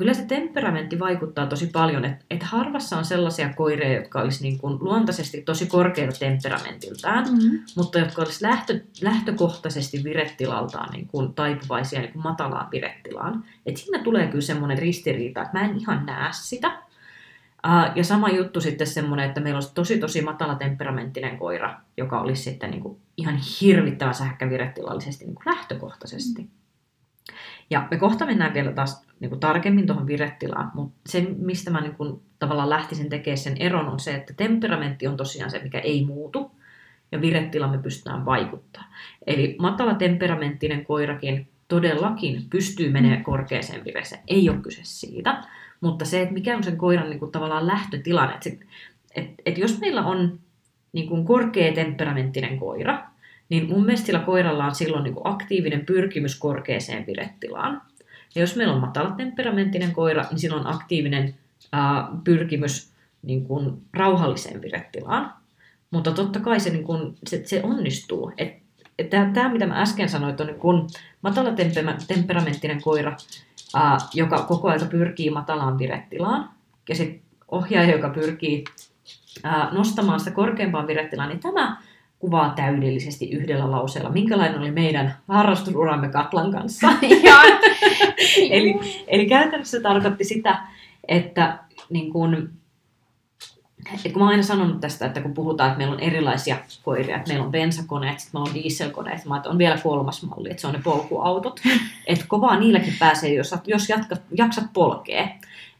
[0.00, 4.58] kyllä se temperamentti vaikuttaa tosi paljon, että, että harvassa on sellaisia koireja, jotka olisi niin
[4.58, 7.60] kuin luontaisesti tosi korkeita temperamentiltaan, mm-hmm.
[7.76, 13.44] mutta jotka olisi lähtö, lähtökohtaisesti virettilaltaan niin kuin taipuvaisia niin kuin matalaan virettilaan.
[13.66, 16.82] että siinä tulee kyllä semmoinen ristiriita, että mä en ihan näe sitä,
[17.66, 22.20] Uh, ja sama juttu sitten semmoinen, että meillä olisi tosi tosi matala temperamenttinen koira, joka
[22.20, 26.50] olisi sitten niin kuin ihan hirvittävän sähkävirettilallisesti niin kuin lähtökohtaisesti.
[27.70, 31.80] Ja me kohta mennään vielä taas niin kuin tarkemmin tuohon virettilaan, mutta se, mistä mä
[31.80, 35.78] niin kuin tavallaan lähtisin tekemään sen eron, on se, että temperamentti on tosiaan se, mikä
[35.78, 36.50] ei muutu,
[37.12, 38.84] ja virettila me pystytään vaikuttaa.
[39.26, 44.22] Eli matala temperamenttinen koirakin todellakin pystyy menemään korkeaseen vireeseen.
[44.28, 45.44] Ei ole kyse siitä.
[45.80, 48.58] Mutta se, että mikä on sen koiran niin kuin, tavallaan lähtötilanne, että, se,
[49.14, 50.38] että, että jos meillä on
[50.92, 53.02] niin kuin korkea temperamenttinen koira,
[53.48, 57.82] niin mun mielestä sillä koiralla on silloin niin kuin aktiivinen pyrkimys korkeaseen virettilaan.
[58.34, 61.34] Ja jos meillä on matala temperamenttinen koira, niin silloin on aktiivinen
[61.72, 65.34] ää, pyrkimys niin kuin rauhalliseen virettilaan.
[65.90, 68.32] Mutta totta kai se, niin kuin, se, se onnistuu.
[69.10, 70.86] Tämä, mitä mä äsken sanoin, on niin
[71.22, 71.50] matala
[72.08, 73.16] temperamenttinen koira,
[73.74, 76.50] ää, joka koko ajan pyrkii matalaan virettilaan,
[76.88, 78.64] ja sitten ohjaaja, joka pyrkii
[79.42, 81.76] ää, nostamaan sitä korkeampaan virettilaan, niin tämä
[82.20, 86.88] kuvaa täydellisesti yhdellä lauseella, minkälainen oli meidän harrastusuramme Katlan kanssa.
[88.50, 90.62] eli, eli käytännössä se tarkoitti sitä,
[91.08, 91.58] että
[91.90, 92.50] niin kun,
[94.04, 97.16] et kun mä oon aina sanonut tästä, että kun puhutaan, että meillä on erilaisia koiria,
[97.16, 100.66] että meillä on bensakoneet, sitten meillä on dieselkoneet, mä on vielä kolmas malli, että se
[100.66, 101.60] on ne polkuautot.
[102.06, 105.28] Että kovaa niilläkin pääsee, jos, jos jatkat, jaksat polkea.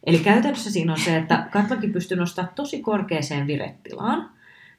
[0.03, 4.29] Eli käytännössä siinä on se, että Katlakin pystyy nostamaan tosi korkeaseen virettilaan,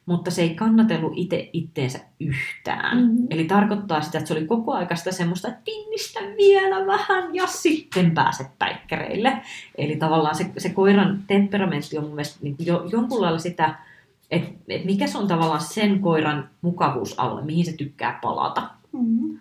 [0.07, 2.99] mutta se ei kannatellut itse itteensä yhtään.
[2.99, 3.27] Mm-hmm.
[3.31, 7.47] Eli tarkoittaa sitä, että se oli koko aika sitä semmoista, että tinnistä vielä vähän ja
[7.47, 9.43] sitten pääset päikkäreille.
[9.79, 13.75] Eli tavallaan se, se koiran temperamentti on mun mielestä niin jo, jonkun lailla sitä,
[14.31, 18.71] että, että mikä se on tavallaan sen koiran mukavuusalue, mihin se tykkää palata.
[18.93, 19.39] Mm-hmm.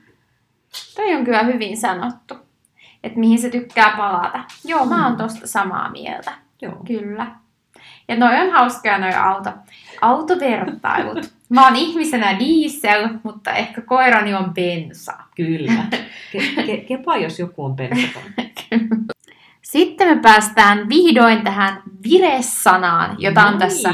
[0.96, 2.36] Toi on kyllä hyvin sanottu,
[3.04, 4.44] että mihin se tykkää palata.
[4.66, 5.18] Joo, mä oon mm.
[5.18, 6.34] tosta samaa mieltä.
[6.62, 6.76] Joo.
[6.88, 7.42] Kyllä.
[8.08, 9.50] Ja noi on hauskaa noi auto,
[10.02, 11.32] autovertailut.
[11.50, 15.14] Mä oon ihmisenä diesel, mutta ehkä koirani on bensa.
[15.36, 15.84] Kyllä.
[16.32, 18.20] Ke- ke- kepa, jos joku on bensa.
[19.62, 23.94] Sitten me päästään vihdoin tähän vire-sanaan, jota on tässä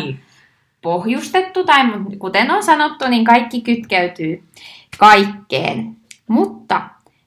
[0.81, 1.83] pohjustettu, tai
[2.19, 4.43] kuten on sanottu, niin kaikki kytkeytyy
[4.97, 5.97] kaikkeen.
[6.27, 6.81] Mutta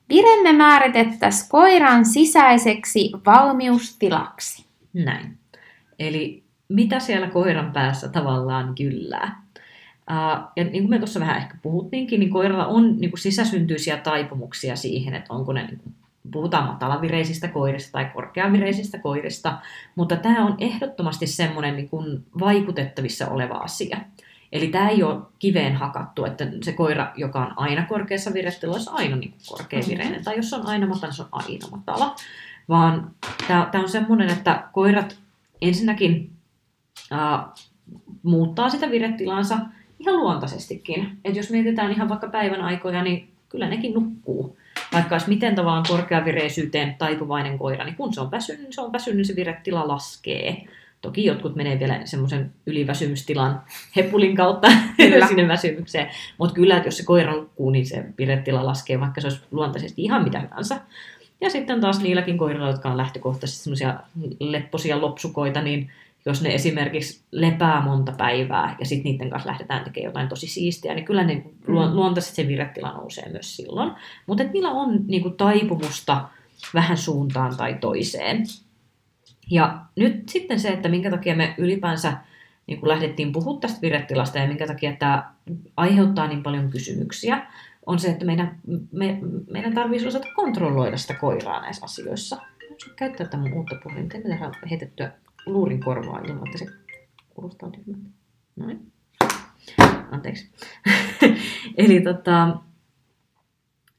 [0.09, 4.65] viremme määritettäisiin koiran sisäiseksi valmiustilaksi.
[4.93, 5.39] Näin.
[5.99, 9.43] Eli mitä siellä koiran päässä tavallaan kyllää.
[10.57, 14.77] Ja niin kuin me tuossa vähän ehkä puhuttiinkin, niin koiralla on niin kuin sisäsyntyisiä taipumuksia
[14.77, 15.95] siihen, että onko ne, niin kuin,
[16.31, 19.59] puhutaan matalavireisistä koirista tai korkeavireisistä koirista,
[19.95, 23.99] mutta tämä on ehdottomasti semmoinen niin kuin vaikutettavissa oleva asia.
[24.53, 29.05] Eli tämä ei ole kiveen hakattu, että se koira, joka on aina korkeassa virettilässä, olisi
[29.05, 30.25] aina niin korkeavireinen, mm-hmm.
[30.25, 32.17] tai jos on aina matala, se on aina matala.
[32.69, 33.11] Vaan
[33.47, 35.19] tämä on semmoinen, että koirat
[35.63, 36.31] ensinnäkin
[37.13, 37.65] uh,
[38.23, 39.57] muuttaa sitä viretilansa
[39.99, 41.19] ihan luontaisestikin.
[41.25, 44.57] Et jos mietitään ihan vaikka päivän aikoja, niin kyllä nekin nukkuu.
[44.93, 48.93] Vaikka olisi miten tavallaan korkeavireisyyteen taipuvainen koira, niin kun se on väsynyt, niin se on
[48.93, 50.65] väsynyt, niin se viretila laskee.
[51.01, 53.63] Toki jotkut menee vielä semmoisen yliväsymystilan
[53.97, 54.69] hepulin kautta
[55.29, 56.11] sinne väsymykseen.
[56.39, 60.03] Mutta kyllä, että jos se koira nukkuu, niin se viretila laskee, vaikka se olisi luontaisesti
[60.03, 60.81] ihan mitä hyvänsä.
[61.41, 64.01] Ja sitten taas niilläkin koirilla, jotka on lähtökohtaisesti semmoisia
[64.41, 65.91] lepposia lopsukoita, niin
[66.27, 70.95] jos ne esimerkiksi lepää monta päivää ja sitten niiden kanssa lähdetään tekemään jotain tosi siistiä,
[70.95, 71.75] niin kyllä ne mm.
[71.75, 73.93] luontaisesti se viretila nousee myös silloin.
[74.27, 76.29] Mutta niillä on niin kuin, taipumusta
[76.75, 78.45] vähän suuntaan tai toiseen.
[79.51, 82.17] Ja nyt sitten se, että minkä takia me ylipäänsä
[82.67, 85.35] niin lähdettiin puhumaan tästä virettilasta ja minkä takia tämä
[85.77, 87.47] aiheuttaa niin paljon kysymyksiä,
[87.87, 88.59] on se, että meidän,
[88.93, 89.19] me,
[89.51, 92.37] meidän tarvitsisi osata kontrolloida sitä koiraa näissä asioissa.
[92.37, 95.13] Mä käyttää tätä mun uutta puhelinta, en heitettyä
[95.47, 96.67] luurin korvaa ilman, että se
[97.31, 98.09] kuulostaa tyhmältä.
[98.57, 98.93] Noin.
[100.11, 100.51] Anteeksi.
[101.77, 102.57] Eli tota,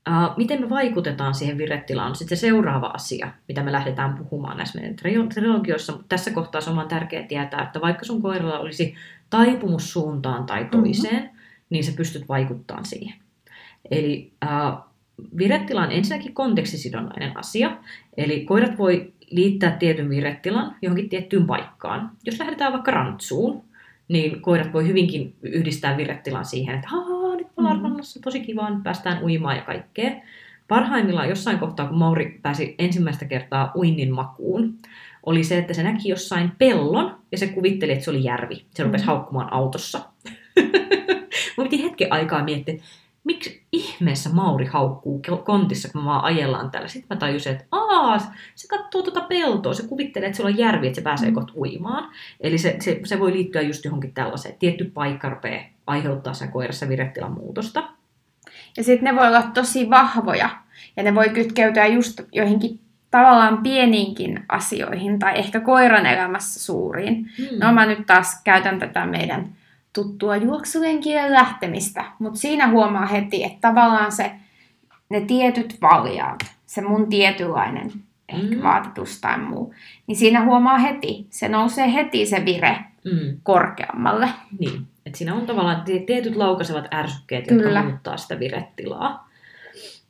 [0.10, 4.58] Uh, miten me vaikutetaan siihen viretilaan on sitten se seuraava asia, mitä me lähdetään puhumaan
[4.58, 4.96] näissä meidän
[5.30, 5.92] trilogioissa.
[5.92, 8.96] Mutta tässä kohtaa on tärkeää tietää, että vaikka sun koiralla olisi
[9.30, 11.38] taipumus suuntaan tai toiseen, mm-hmm.
[11.70, 13.14] niin se pystyt vaikuttamaan siihen.
[13.92, 14.80] Eli uh,
[15.38, 17.78] viretila on ensinnäkin kontekstisidonnainen asia.
[18.18, 22.12] Eli koirat voi liittää tietyn viretilan johonkin tiettyyn paikkaan.
[22.26, 23.64] Jos lähdetään vaikka rantsuun,
[24.08, 26.88] niin koirat voi hyvinkin yhdistää viretilan siihen, että
[27.38, 27.84] nyt ollaan mm.
[27.84, 30.12] rannassa, tosi kiva, nyt päästään uimaan ja kaikkea.
[30.68, 34.78] Parhaimmillaan jossain kohtaa, kun Mauri pääsi ensimmäistä kertaa uinnin makuun,
[35.26, 38.66] oli se, että se näki jossain pellon ja se kuvitteli, että se oli järvi.
[38.74, 39.08] Se rupesi mm.
[39.08, 40.00] haukkumaan autossa.
[41.58, 42.76] Mun piti hetken aikaa miettiä,
[43.24, 46.88] miksi ihmeessä Mauri haukkuu kontissa, kun me vaan ajellaan täällä.
[46.88, 48.20] Sitten mä tajusin, että aa,
[48.56, 51.36] se katsoo tuota peltoa, se kuvittelee, että siellä on järvi, että se pääsee mm.
[51.36, 52.12] kohta uimaan.
[52.40, 54.56] Eli se, se, se voi liittyä just johonkin tällaiseen.
[54.60, 57.84] Tietty paikka rupeaa aiheuttaa sen koirassa viretilan muutosta.
[58.78, 60.50] Ja sitten ne voi olla tosi vahvoja.
[60.96, 62.80] Ja ne voi kytkeytyä just joihinkin
[63.12, 67.16] tavallaan pieniinkin asioihin tai ehkä koiran elämässä suuriin.
[67.38, 67.60] Hmm.
[67.60, 69.56] No mä nyt taas käytän tätä meidän
[69.94, 74.32] tuttua juoksulenkille lähtemistä, mutta siinä huomaa heti, että tavallaan se,
[75.10, 77.92] ne tietyt valjaat, se mun tietynlainen
[78.30, 78.64] ehkä mm.
[78.64, 79.74] vaatetus tai muu,
[80.08, 83.38] niin siinä huomaa heti, se nousee heti se vire mm.
[83.44, 84.30] korkeammalle.
[84.60, 87.64] Niin, että siinä on tavallaan tietyt laukaisevat ärsykkeet, Kyllä.
[87.64, 89.30] jotka muuttaa sitä viretilaa.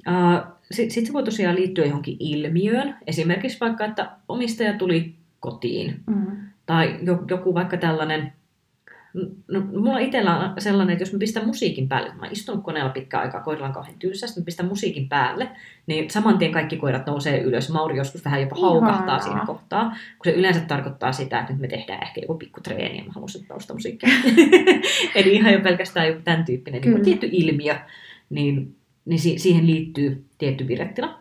[0.07, 6.01] Uh, Sitten sit se voi tosiaan liittyä johonkin ilmiöön, esimerkiksi vaikka, että omistaja tuli kotiin,
[6.07, 6.37] mm.
[6.65, 8.33] tai joku vaikka tällainen
[9.47, 13.23] No, mulla itsellä on sellainen, että jos mä pistän musiikin päälle, mä istun koneella pitkään
[13.23, 15.49] aikaa, koiralla on kauhean tylsästi, mä pistän musiikin päälle,
[15.87, 17.69] niin saman tien kaikki koirat nousee ylös.
[17.69, 19.19] Mauri joskus vähän jopa haukahtaa Ihanaa.
[19.19, 22.97] siinä kohtaa, kun se yleensä tarkoittaa sitä, että nyt me tehdään ehkä joku pikku treeni
[22.97, 24.09] ja mä haluan taustamusiikkia.
[25.15, 27.75] Eli ihan jo pelkästään joku tämän tyyppinen niin tietty ilmiö,
[28.29, 31.19] niin, niin siihen liittyy tietty virettila.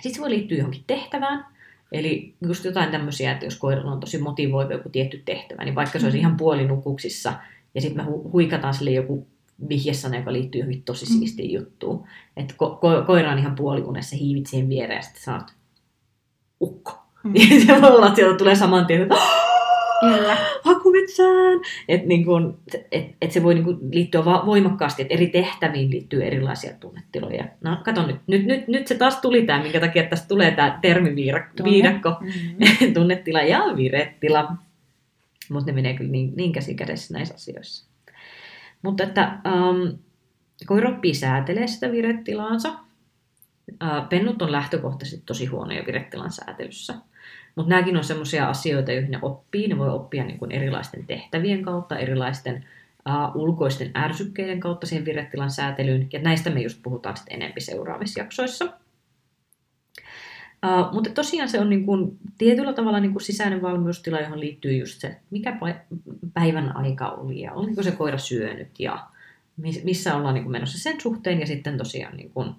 [0.00, 1.46] Sitten se voi liittyä johonkin tehtävään,
[1.94, 5.98] Eli just jotain tämmöisiä, että jos koiralla on tosi motivoiva joku tietty tehtävä, niin vaikka
[5.98, 6.20] se olisi mm.
[6.20, 7.32] ihan puolinukuksissa,
[7.74, 9.26] ja sitten me hu- huikataan sille joku
[9.68, 11.18] vihjesana, joka liittyy johonkin tosi mm.
[11.18, 12.06] siistiin juttuun.
[12.36, 15.52] Että ko- ko- koira on ihan puoliunessa, hiivit siihen viereen, ja sitten sanot,
[16.60, 16.92] ukko.
[17.24, 17.32] Mm.
[17.40, 19.14] Ja se voi olla, että sieltä tulee saman tien, että
[20.04, 20.36] Kyllä.
[20.62, 21.60] hakumetsään.
[21.88, 22.58] Että niin kun,
[22.92, 27.44] et, et se voi niin kun liittyä voimakkaasti, että eri tehtäviin liittyy erilaisia tunnetiloja.
[27.60, 30.78] No kato nyt, nyt, nyt, nyt se taas tuli tämä, minkä takia tästä tulee tämä
[30.82, 32.94] termiviidakko, mm-hmm.
[32.94, 34.52] tunnetila ja viretila.
[35.50, 37.88] Mutta ne menee kyllä niin, niin käsi kädessä näissä asioissa.
[38.82, 39.98] Mutta että um,
[40.66, 42.68] koira oppii säätelee sitä viretilaansa.
[42.68, 46.94] Uh, pennut on lähtökohtaisesti tosi huonoja viretilan säätelyssä.
[47.56, 49.68] Mutta nämäkin on sellaisia asioita, joihin ne oppii.
[49.68, 52.64] Ne voi oppia niin kuin erilaisten tehtävien kautta, erilaisten
[53.08, 56.08] uh, ulkoisten ärsykkeiden kautta siihen viretilan säätelyyn.
[56.12, 58.64] Ja näistä me just puhutaan sitten enempi seuraavissa jaksoissa.
[60.66, 64.76] Uh, mutta tosiaan se on niin kuin, tietyllä tavalla niin kuin sisäinen valmiustila, johon liittyy
[64.76, 65.58] just se, mikä
[66.34, 69.06] päivän aika oli ja oliko se koira syönyt ja
[69.84, 72.54] missä ollaan niin kuin menossa sen suhteen ja sitten tosiaan niin kuin,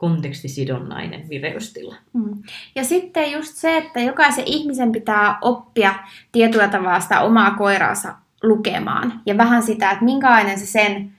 [0.00, 1.94] kontekstisidonnainen vireystila.
[2.12, 2.42] Mm.
[2.74, 5.94] Ja sitten just se, että jokaisen ihmisen pitää oppia
[6.32, 9.20] tietyllä tavalla sitä omaa koiraansa lukemaan.
[9.26, 11.12] Ja vähän sitä, että minkälainen se sen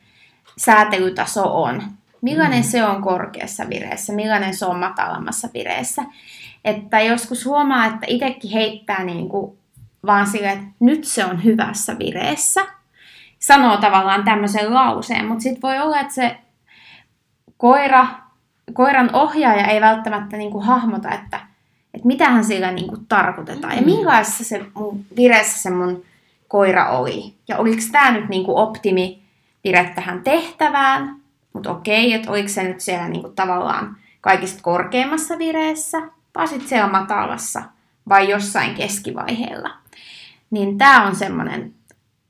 [0.57, 1.83] säätelytaso on.
[2.21, 2.63] Millainen mm.
[2.63, 6.03] se on korkeassa vireessä, millainen se on matalammassa vireessä.
[6.65, 9.57] Että joskus huomaa, että itsekin heittää niin kuin
[10.05, 12.61] vaan silleen, että nyt se on hyvässä vireessä.
[13.39, 16.37] Sanoo tavallaan tämmöisen lauseen, mutta sitten voi olla, että se
[17.57, 18.07] koira
[18.73, 21.39] koiran ohjaaja ei välttämättä niin kuin hahmota, että,
[21.93, 23.75] että mitähän sillä niin kuin tarkoitetaan.
[23.75, 23.85] Ja mm.
[23.85, 26.03] minkälaisessa se mun vireessä se mun
[26.47, 27.33] koira oli.
[27.47, 29.21] Ja oliko tämä nyt niin kuin optimi
[29.63, 31.15] vire tähän tehtävään,
[31.53, 36.01] mutta okei, että oliko se nyt siellä niin kuin tavallaan kaikista korkeimmassa vireessä,
[36.35, 37.61] vai sitten siellä matalassa,
[38.09, 39.69] vai jossain keskivaiheella.
[40.51, 41.73] Niin tämä on semmoinen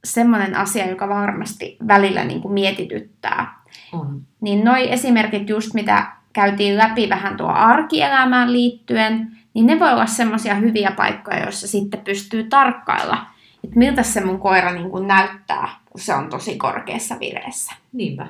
[0.03, 3.61] semmoinen asia, joka varmasti välillä niin kuin mietityttää.
[3.91, 4.21] On.
[4.41, 10.05] Niin noi esimerkit just, mitä käytiin läpi vähän tuo arkielämään liittyen, niin ne voi olla
[10.05, 13.17] semmoisia hyviä paikkoja, joissa sitten pystyy tarkkailla
[13.63, 17.75] että miltä se mun koira niin kuin näyttää, kun se on tosi korkeassa vireessä.
[17.93, 18.27] Niinpä.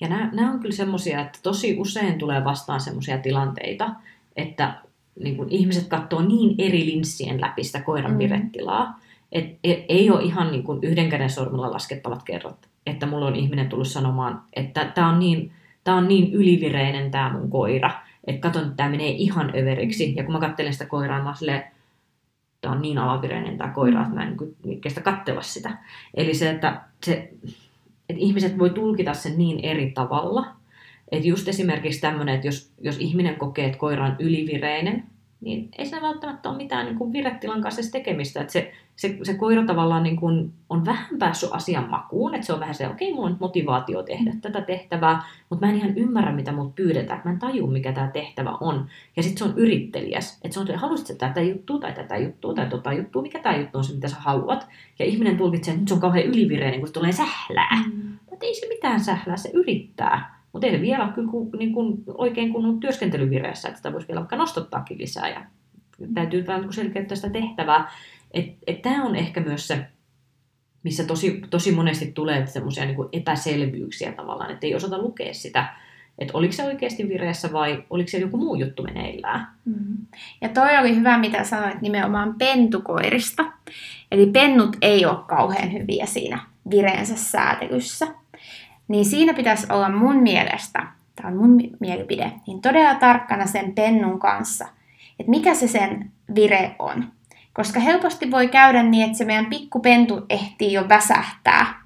[0.00, 3.90] Ja nämä, nämä on kyllä semmoisia, että tosi usein tulee vastaan semmoisia tilanteita,
[4.36, 4.74] että
[5.22, 8.18] niin kuin ihmiset katsoo niin eri linssien läpi sitä koiran mm.
[8.18, 9.00] virettilaa,
[9.32, 13.36] että e, ei ole ihan niin kuin yhden käden sormella laskettavat kerrat, että mulla on
[13.36, 15.52] ihminen tullut sanomaan, että tämä on niin,
[15.84, 17.90] tää on niin ylivireinen tämä mun koira,
[18.26, 20.14] että katon, että tämä menee ihan överiksi.
[20.16, 21.64] Ja kun mä katselen sitä koiraa, mä silleen,
[22.60, 25.78] tämä on niin alavireinen tämä koira, että mä en niin kestä katsella sitä.
[26.14, 27.32] Eli se, että, se,
[28.08, 30.46] että ihmiset voi tulkita sen niin eri tavalla.
[31.12, 35.04] Että just esimerkiksi tämmöinen, että jos, jos ihminen kokee, että koira on ylivireinen,
[35.40, 38.40] niin ei se välttämättä ole mitään niin kuin viretilan kanssa tekemistä.
[38.40, 42.52] Että se, se, se koira tavallaan niin kuin on vähän päässyt asian makuun, että se
[42.52, 45.98] on vähän se, okei, okay, mulla on motivaatio tehdä tätä tehtävää, mutta mä en ihan
[45.98, 48.86] ymmärrä, mitä mut pyydetään, että mä en taju, mikä tämä tehtävä on.
[49.16, 52.54] Ja sitten se on yrittelijäs, että se on, että haluaisit tätä juttua tai tätä juttua
[52.54, 54.66] tai tota juttua, mikä tämä juttu on se, mitä sä haluat.
[54.98, 57.82] Ja ihminen tulkitsee, että nyt se on kauhean ylivireinen, kun se tulee sählää.
[57.86, 58.18] Mm.
[58.30, 60.39] Mutta ei se mitään sählää, se yrittää.
[60.52, 64.36] Mutta ei vielä ole kyllä niin kuin oikein kunnon työskentelyvireessä, että sitä voisi vielä vaikka
[64.36, 65.44] nostottaakin lisää ja
[66.14, 67.90] täytyy vähän niin selkeyttää sitä tehtävää.
[68.30, 69.86] Että et tämä on ehkä myös se,
[70.82, 75.74] missä tosi, tosi monesti tulee semmoisia niin epäselvyyksiä tavallaan, että ei osata lukea sitä,
[76.18, 79.46] että oliko se oikeasti vireessä vai oliko se joku muu juttu meneillään.
[79.64, 79.96] Mm.
[80.40, 83.52] Ja toi oli hyvä, mitä sanoit nimenomaan pentukoirista.
[84.10, 86.38] Eli pennut ei ole kauhean hyviä siinä
[86.70, 88.19] vireensä säätelyssä.
[88.90, 90.86] Niin siinä pitäisi olla mun mielestä,
[91.16, 94.68] tämä on mun mielipide, niin todella tarkkana sen pennun kanssa,
[95.20, 97.04] että mikä se sen vire on.
[97.52, 101.82] Koska helposti voi käydä niin, että se meidän pikkupentu ehtii jo väsähtää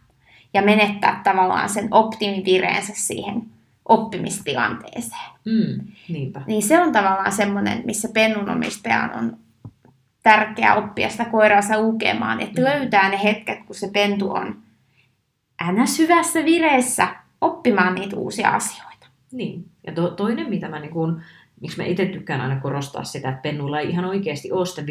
[0.55, 3.43] ja menettää tavallaan sen optimivireensä siihen
[3.89, 5.31] oppimistilanteeseen.
[5.45, 6.41] Mm, niinpä.
[6.47, 9.37] Niin se on tavallaan semmoinen, missä pennun omistajan on
[10.23, 12.65] tärkeää oppia sitä koiraansa lukemaan, että mm.
[12.65, 14.64] löytää ne hetket, kun se pentu on
[15.73, 15.99] ns.
[15.99, 17.09] hyvässä vireessä
[17.41, 19.07] oppimaan niitä uusia asioita.
[19.33, 19.65] Niin.
[19.87, 21.23] Ja to, toinen, mitä mä niin kun
[21.61, 24.83] miksi mä itse tykkään aina korostaa sitä, että pennuilla ei ihan oikeasti ole sitä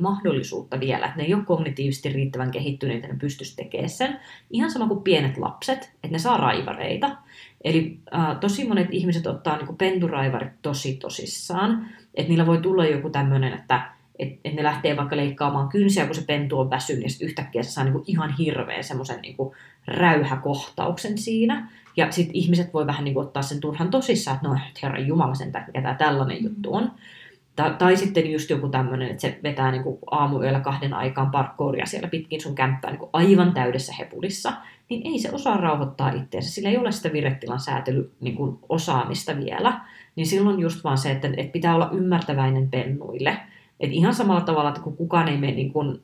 [0.00, 4.20] mahdollisuutta vielä, että ne ei ole kognitiivisesti riittävän kehittyneitä, että ne pystyisi tekemään sen.
[4.50, 7.16] Ihan sama kuin pienet lapset, että ne saa raivareita.
[7.64, 13.10] Eli äh, tosi monet ihmiset ottaa niin penturaivarit tosi tosissaan, että niillä voi tulla joku
[13.10, 17.10] tämmöinen, että et, et ne lähtee vaikka leikkaamaan kynsiä, kun se pentu on väsynyt, ja
[17.10, 19.54] sitten yhtäkkiä se saa niinku ihan hirveän semmoisen niinku
[19.86, 21.68] räyhäkohtauksen siinä.
[21.96, 25.52] Ja sitten ihmiset voi vähän niinku ottaa sen turhan tosissaan, että no herran jumala sen,
[25.66, 26.92] mikä tämä tällainen juttu on.
[27.56, 32.08] Ta- tai sitten just joku tämmöinen, että se vetää niinku aamuyöllä kahden aikaan parkkouria siellä
[32.08, 34.52] pitkin sun kämppää niinku aivan täydessä hepulissa,
[34.88, 36.50] niin ei se osaa rauhoittaa itseensä.
[36.50, 39.80] Sillä ei ole sitä viretilan säätely niinku osaamista vielä.
[40.16, 43.36] Niin silloin just vaan se, että, että pitää olla ymmärtäväinen pennuille–
[43.80, 46.02] et ihan samalla tavalla, että kun kukaan ei mene niin kuin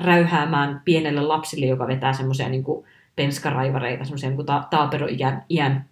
[0.00, 2.64] räyhäämään pienelle lapsille, joka vetää semmoisia niin
[3.16, 5.84] penskaraivareita, semmoisia niin ta- taaperoiän iän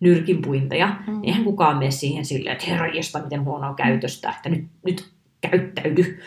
[0.00, 1.12] nyrkinpuinteja, mm.
[1.12, 2.86] niin eihän kukaan mene siihen silleen, että herra
[3.24, 6.20] miten huonoa käytöstä, että nyt, nyt käyttäydy.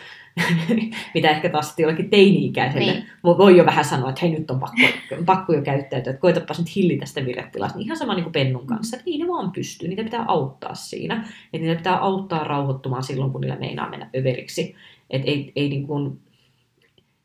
[1.14, 3.06] mitä ehkä taas jollakin teini-ikäiselle niin.
[3.24, 4.82] voi jo vähän sanoa, että hei nyt on pakko,
[5.26, 7.78] pakko jo käyttäytyä, että koitapas nyt hillitä sitä virettilasta.
[7.78, 10.74] Niin ihan sama niin kuin pennun kanssa, että niin ne vaan pystyy, niitä pitää auttaa
[10.74, 11.14] siinä.
[11.52, 14.74] Että niitä pitää auttaa rauhoittumaan silloin, kun niillä meinaa mennä överiksi.
[15.10, 16.20] Että ei, ei niin kuin,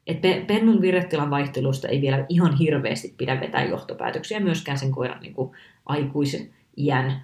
[0.08, 5.34] et pennun virettilan vaihtelusta ei vielä ihan hirveästi pidä vetää johtopäätöksiä myöskään sen koiran niin
[5.34, 5.52] kuin
[5.86, 7.22] aikuisen iän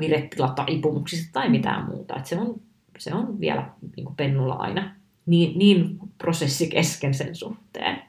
[0.00, 2.16] virettilataipumuksista tai mitään muuta.
[2.16, 2.60] Et se, on,
[2.98, 4.94] se on vielä niin kuin pennulla aina
[5.26, 8.02] niin, niin prosessi kesken sen suhteen.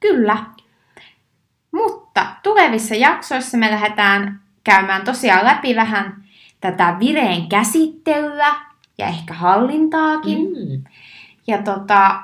[0.00, 0.44] Kyllä.
[1.72, 6.24] Mutta tulevissa jaksoissa me lähdetään käymään tosiaan läpi vähän
[6.60, 8.54] tätä vireen käsittelyä
[8.98, 10.38] ja ehkä hallintaakin.
[10.38, 10.84] Mm.
[11.46, 12.22] Ja tota,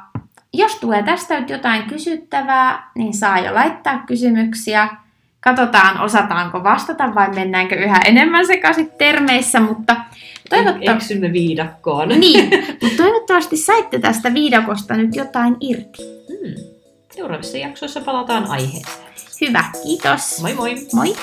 [0.53, 4.88] jos tulee tästä nyt jotain kysyttävää, niin saa jo laittaa kysymyksiä.
[5.40, 9.96] Katsotaan, osataanko vastata vai mennäänkö yhä enemmän sekaisin termeissä, mutta
[10.50, 10.90] Toivottavasti...
[10.90, 12.09] Eksymme viidakkoon.
[12.09, 12.50] Niin,
[12.82, 16.03] mutta toivottavasti saitte tästä viidakosta nyt jotain irti.
[16.28, 16.64] Hmm.
[17.11, 19.12] Seuraavissa jaksoissa palataan aiheeseen.
[19.40, 20.40] Hyvä, kiitos.
[20.42, 20.74] Moi moi.
[20.92, 21.16] Moi.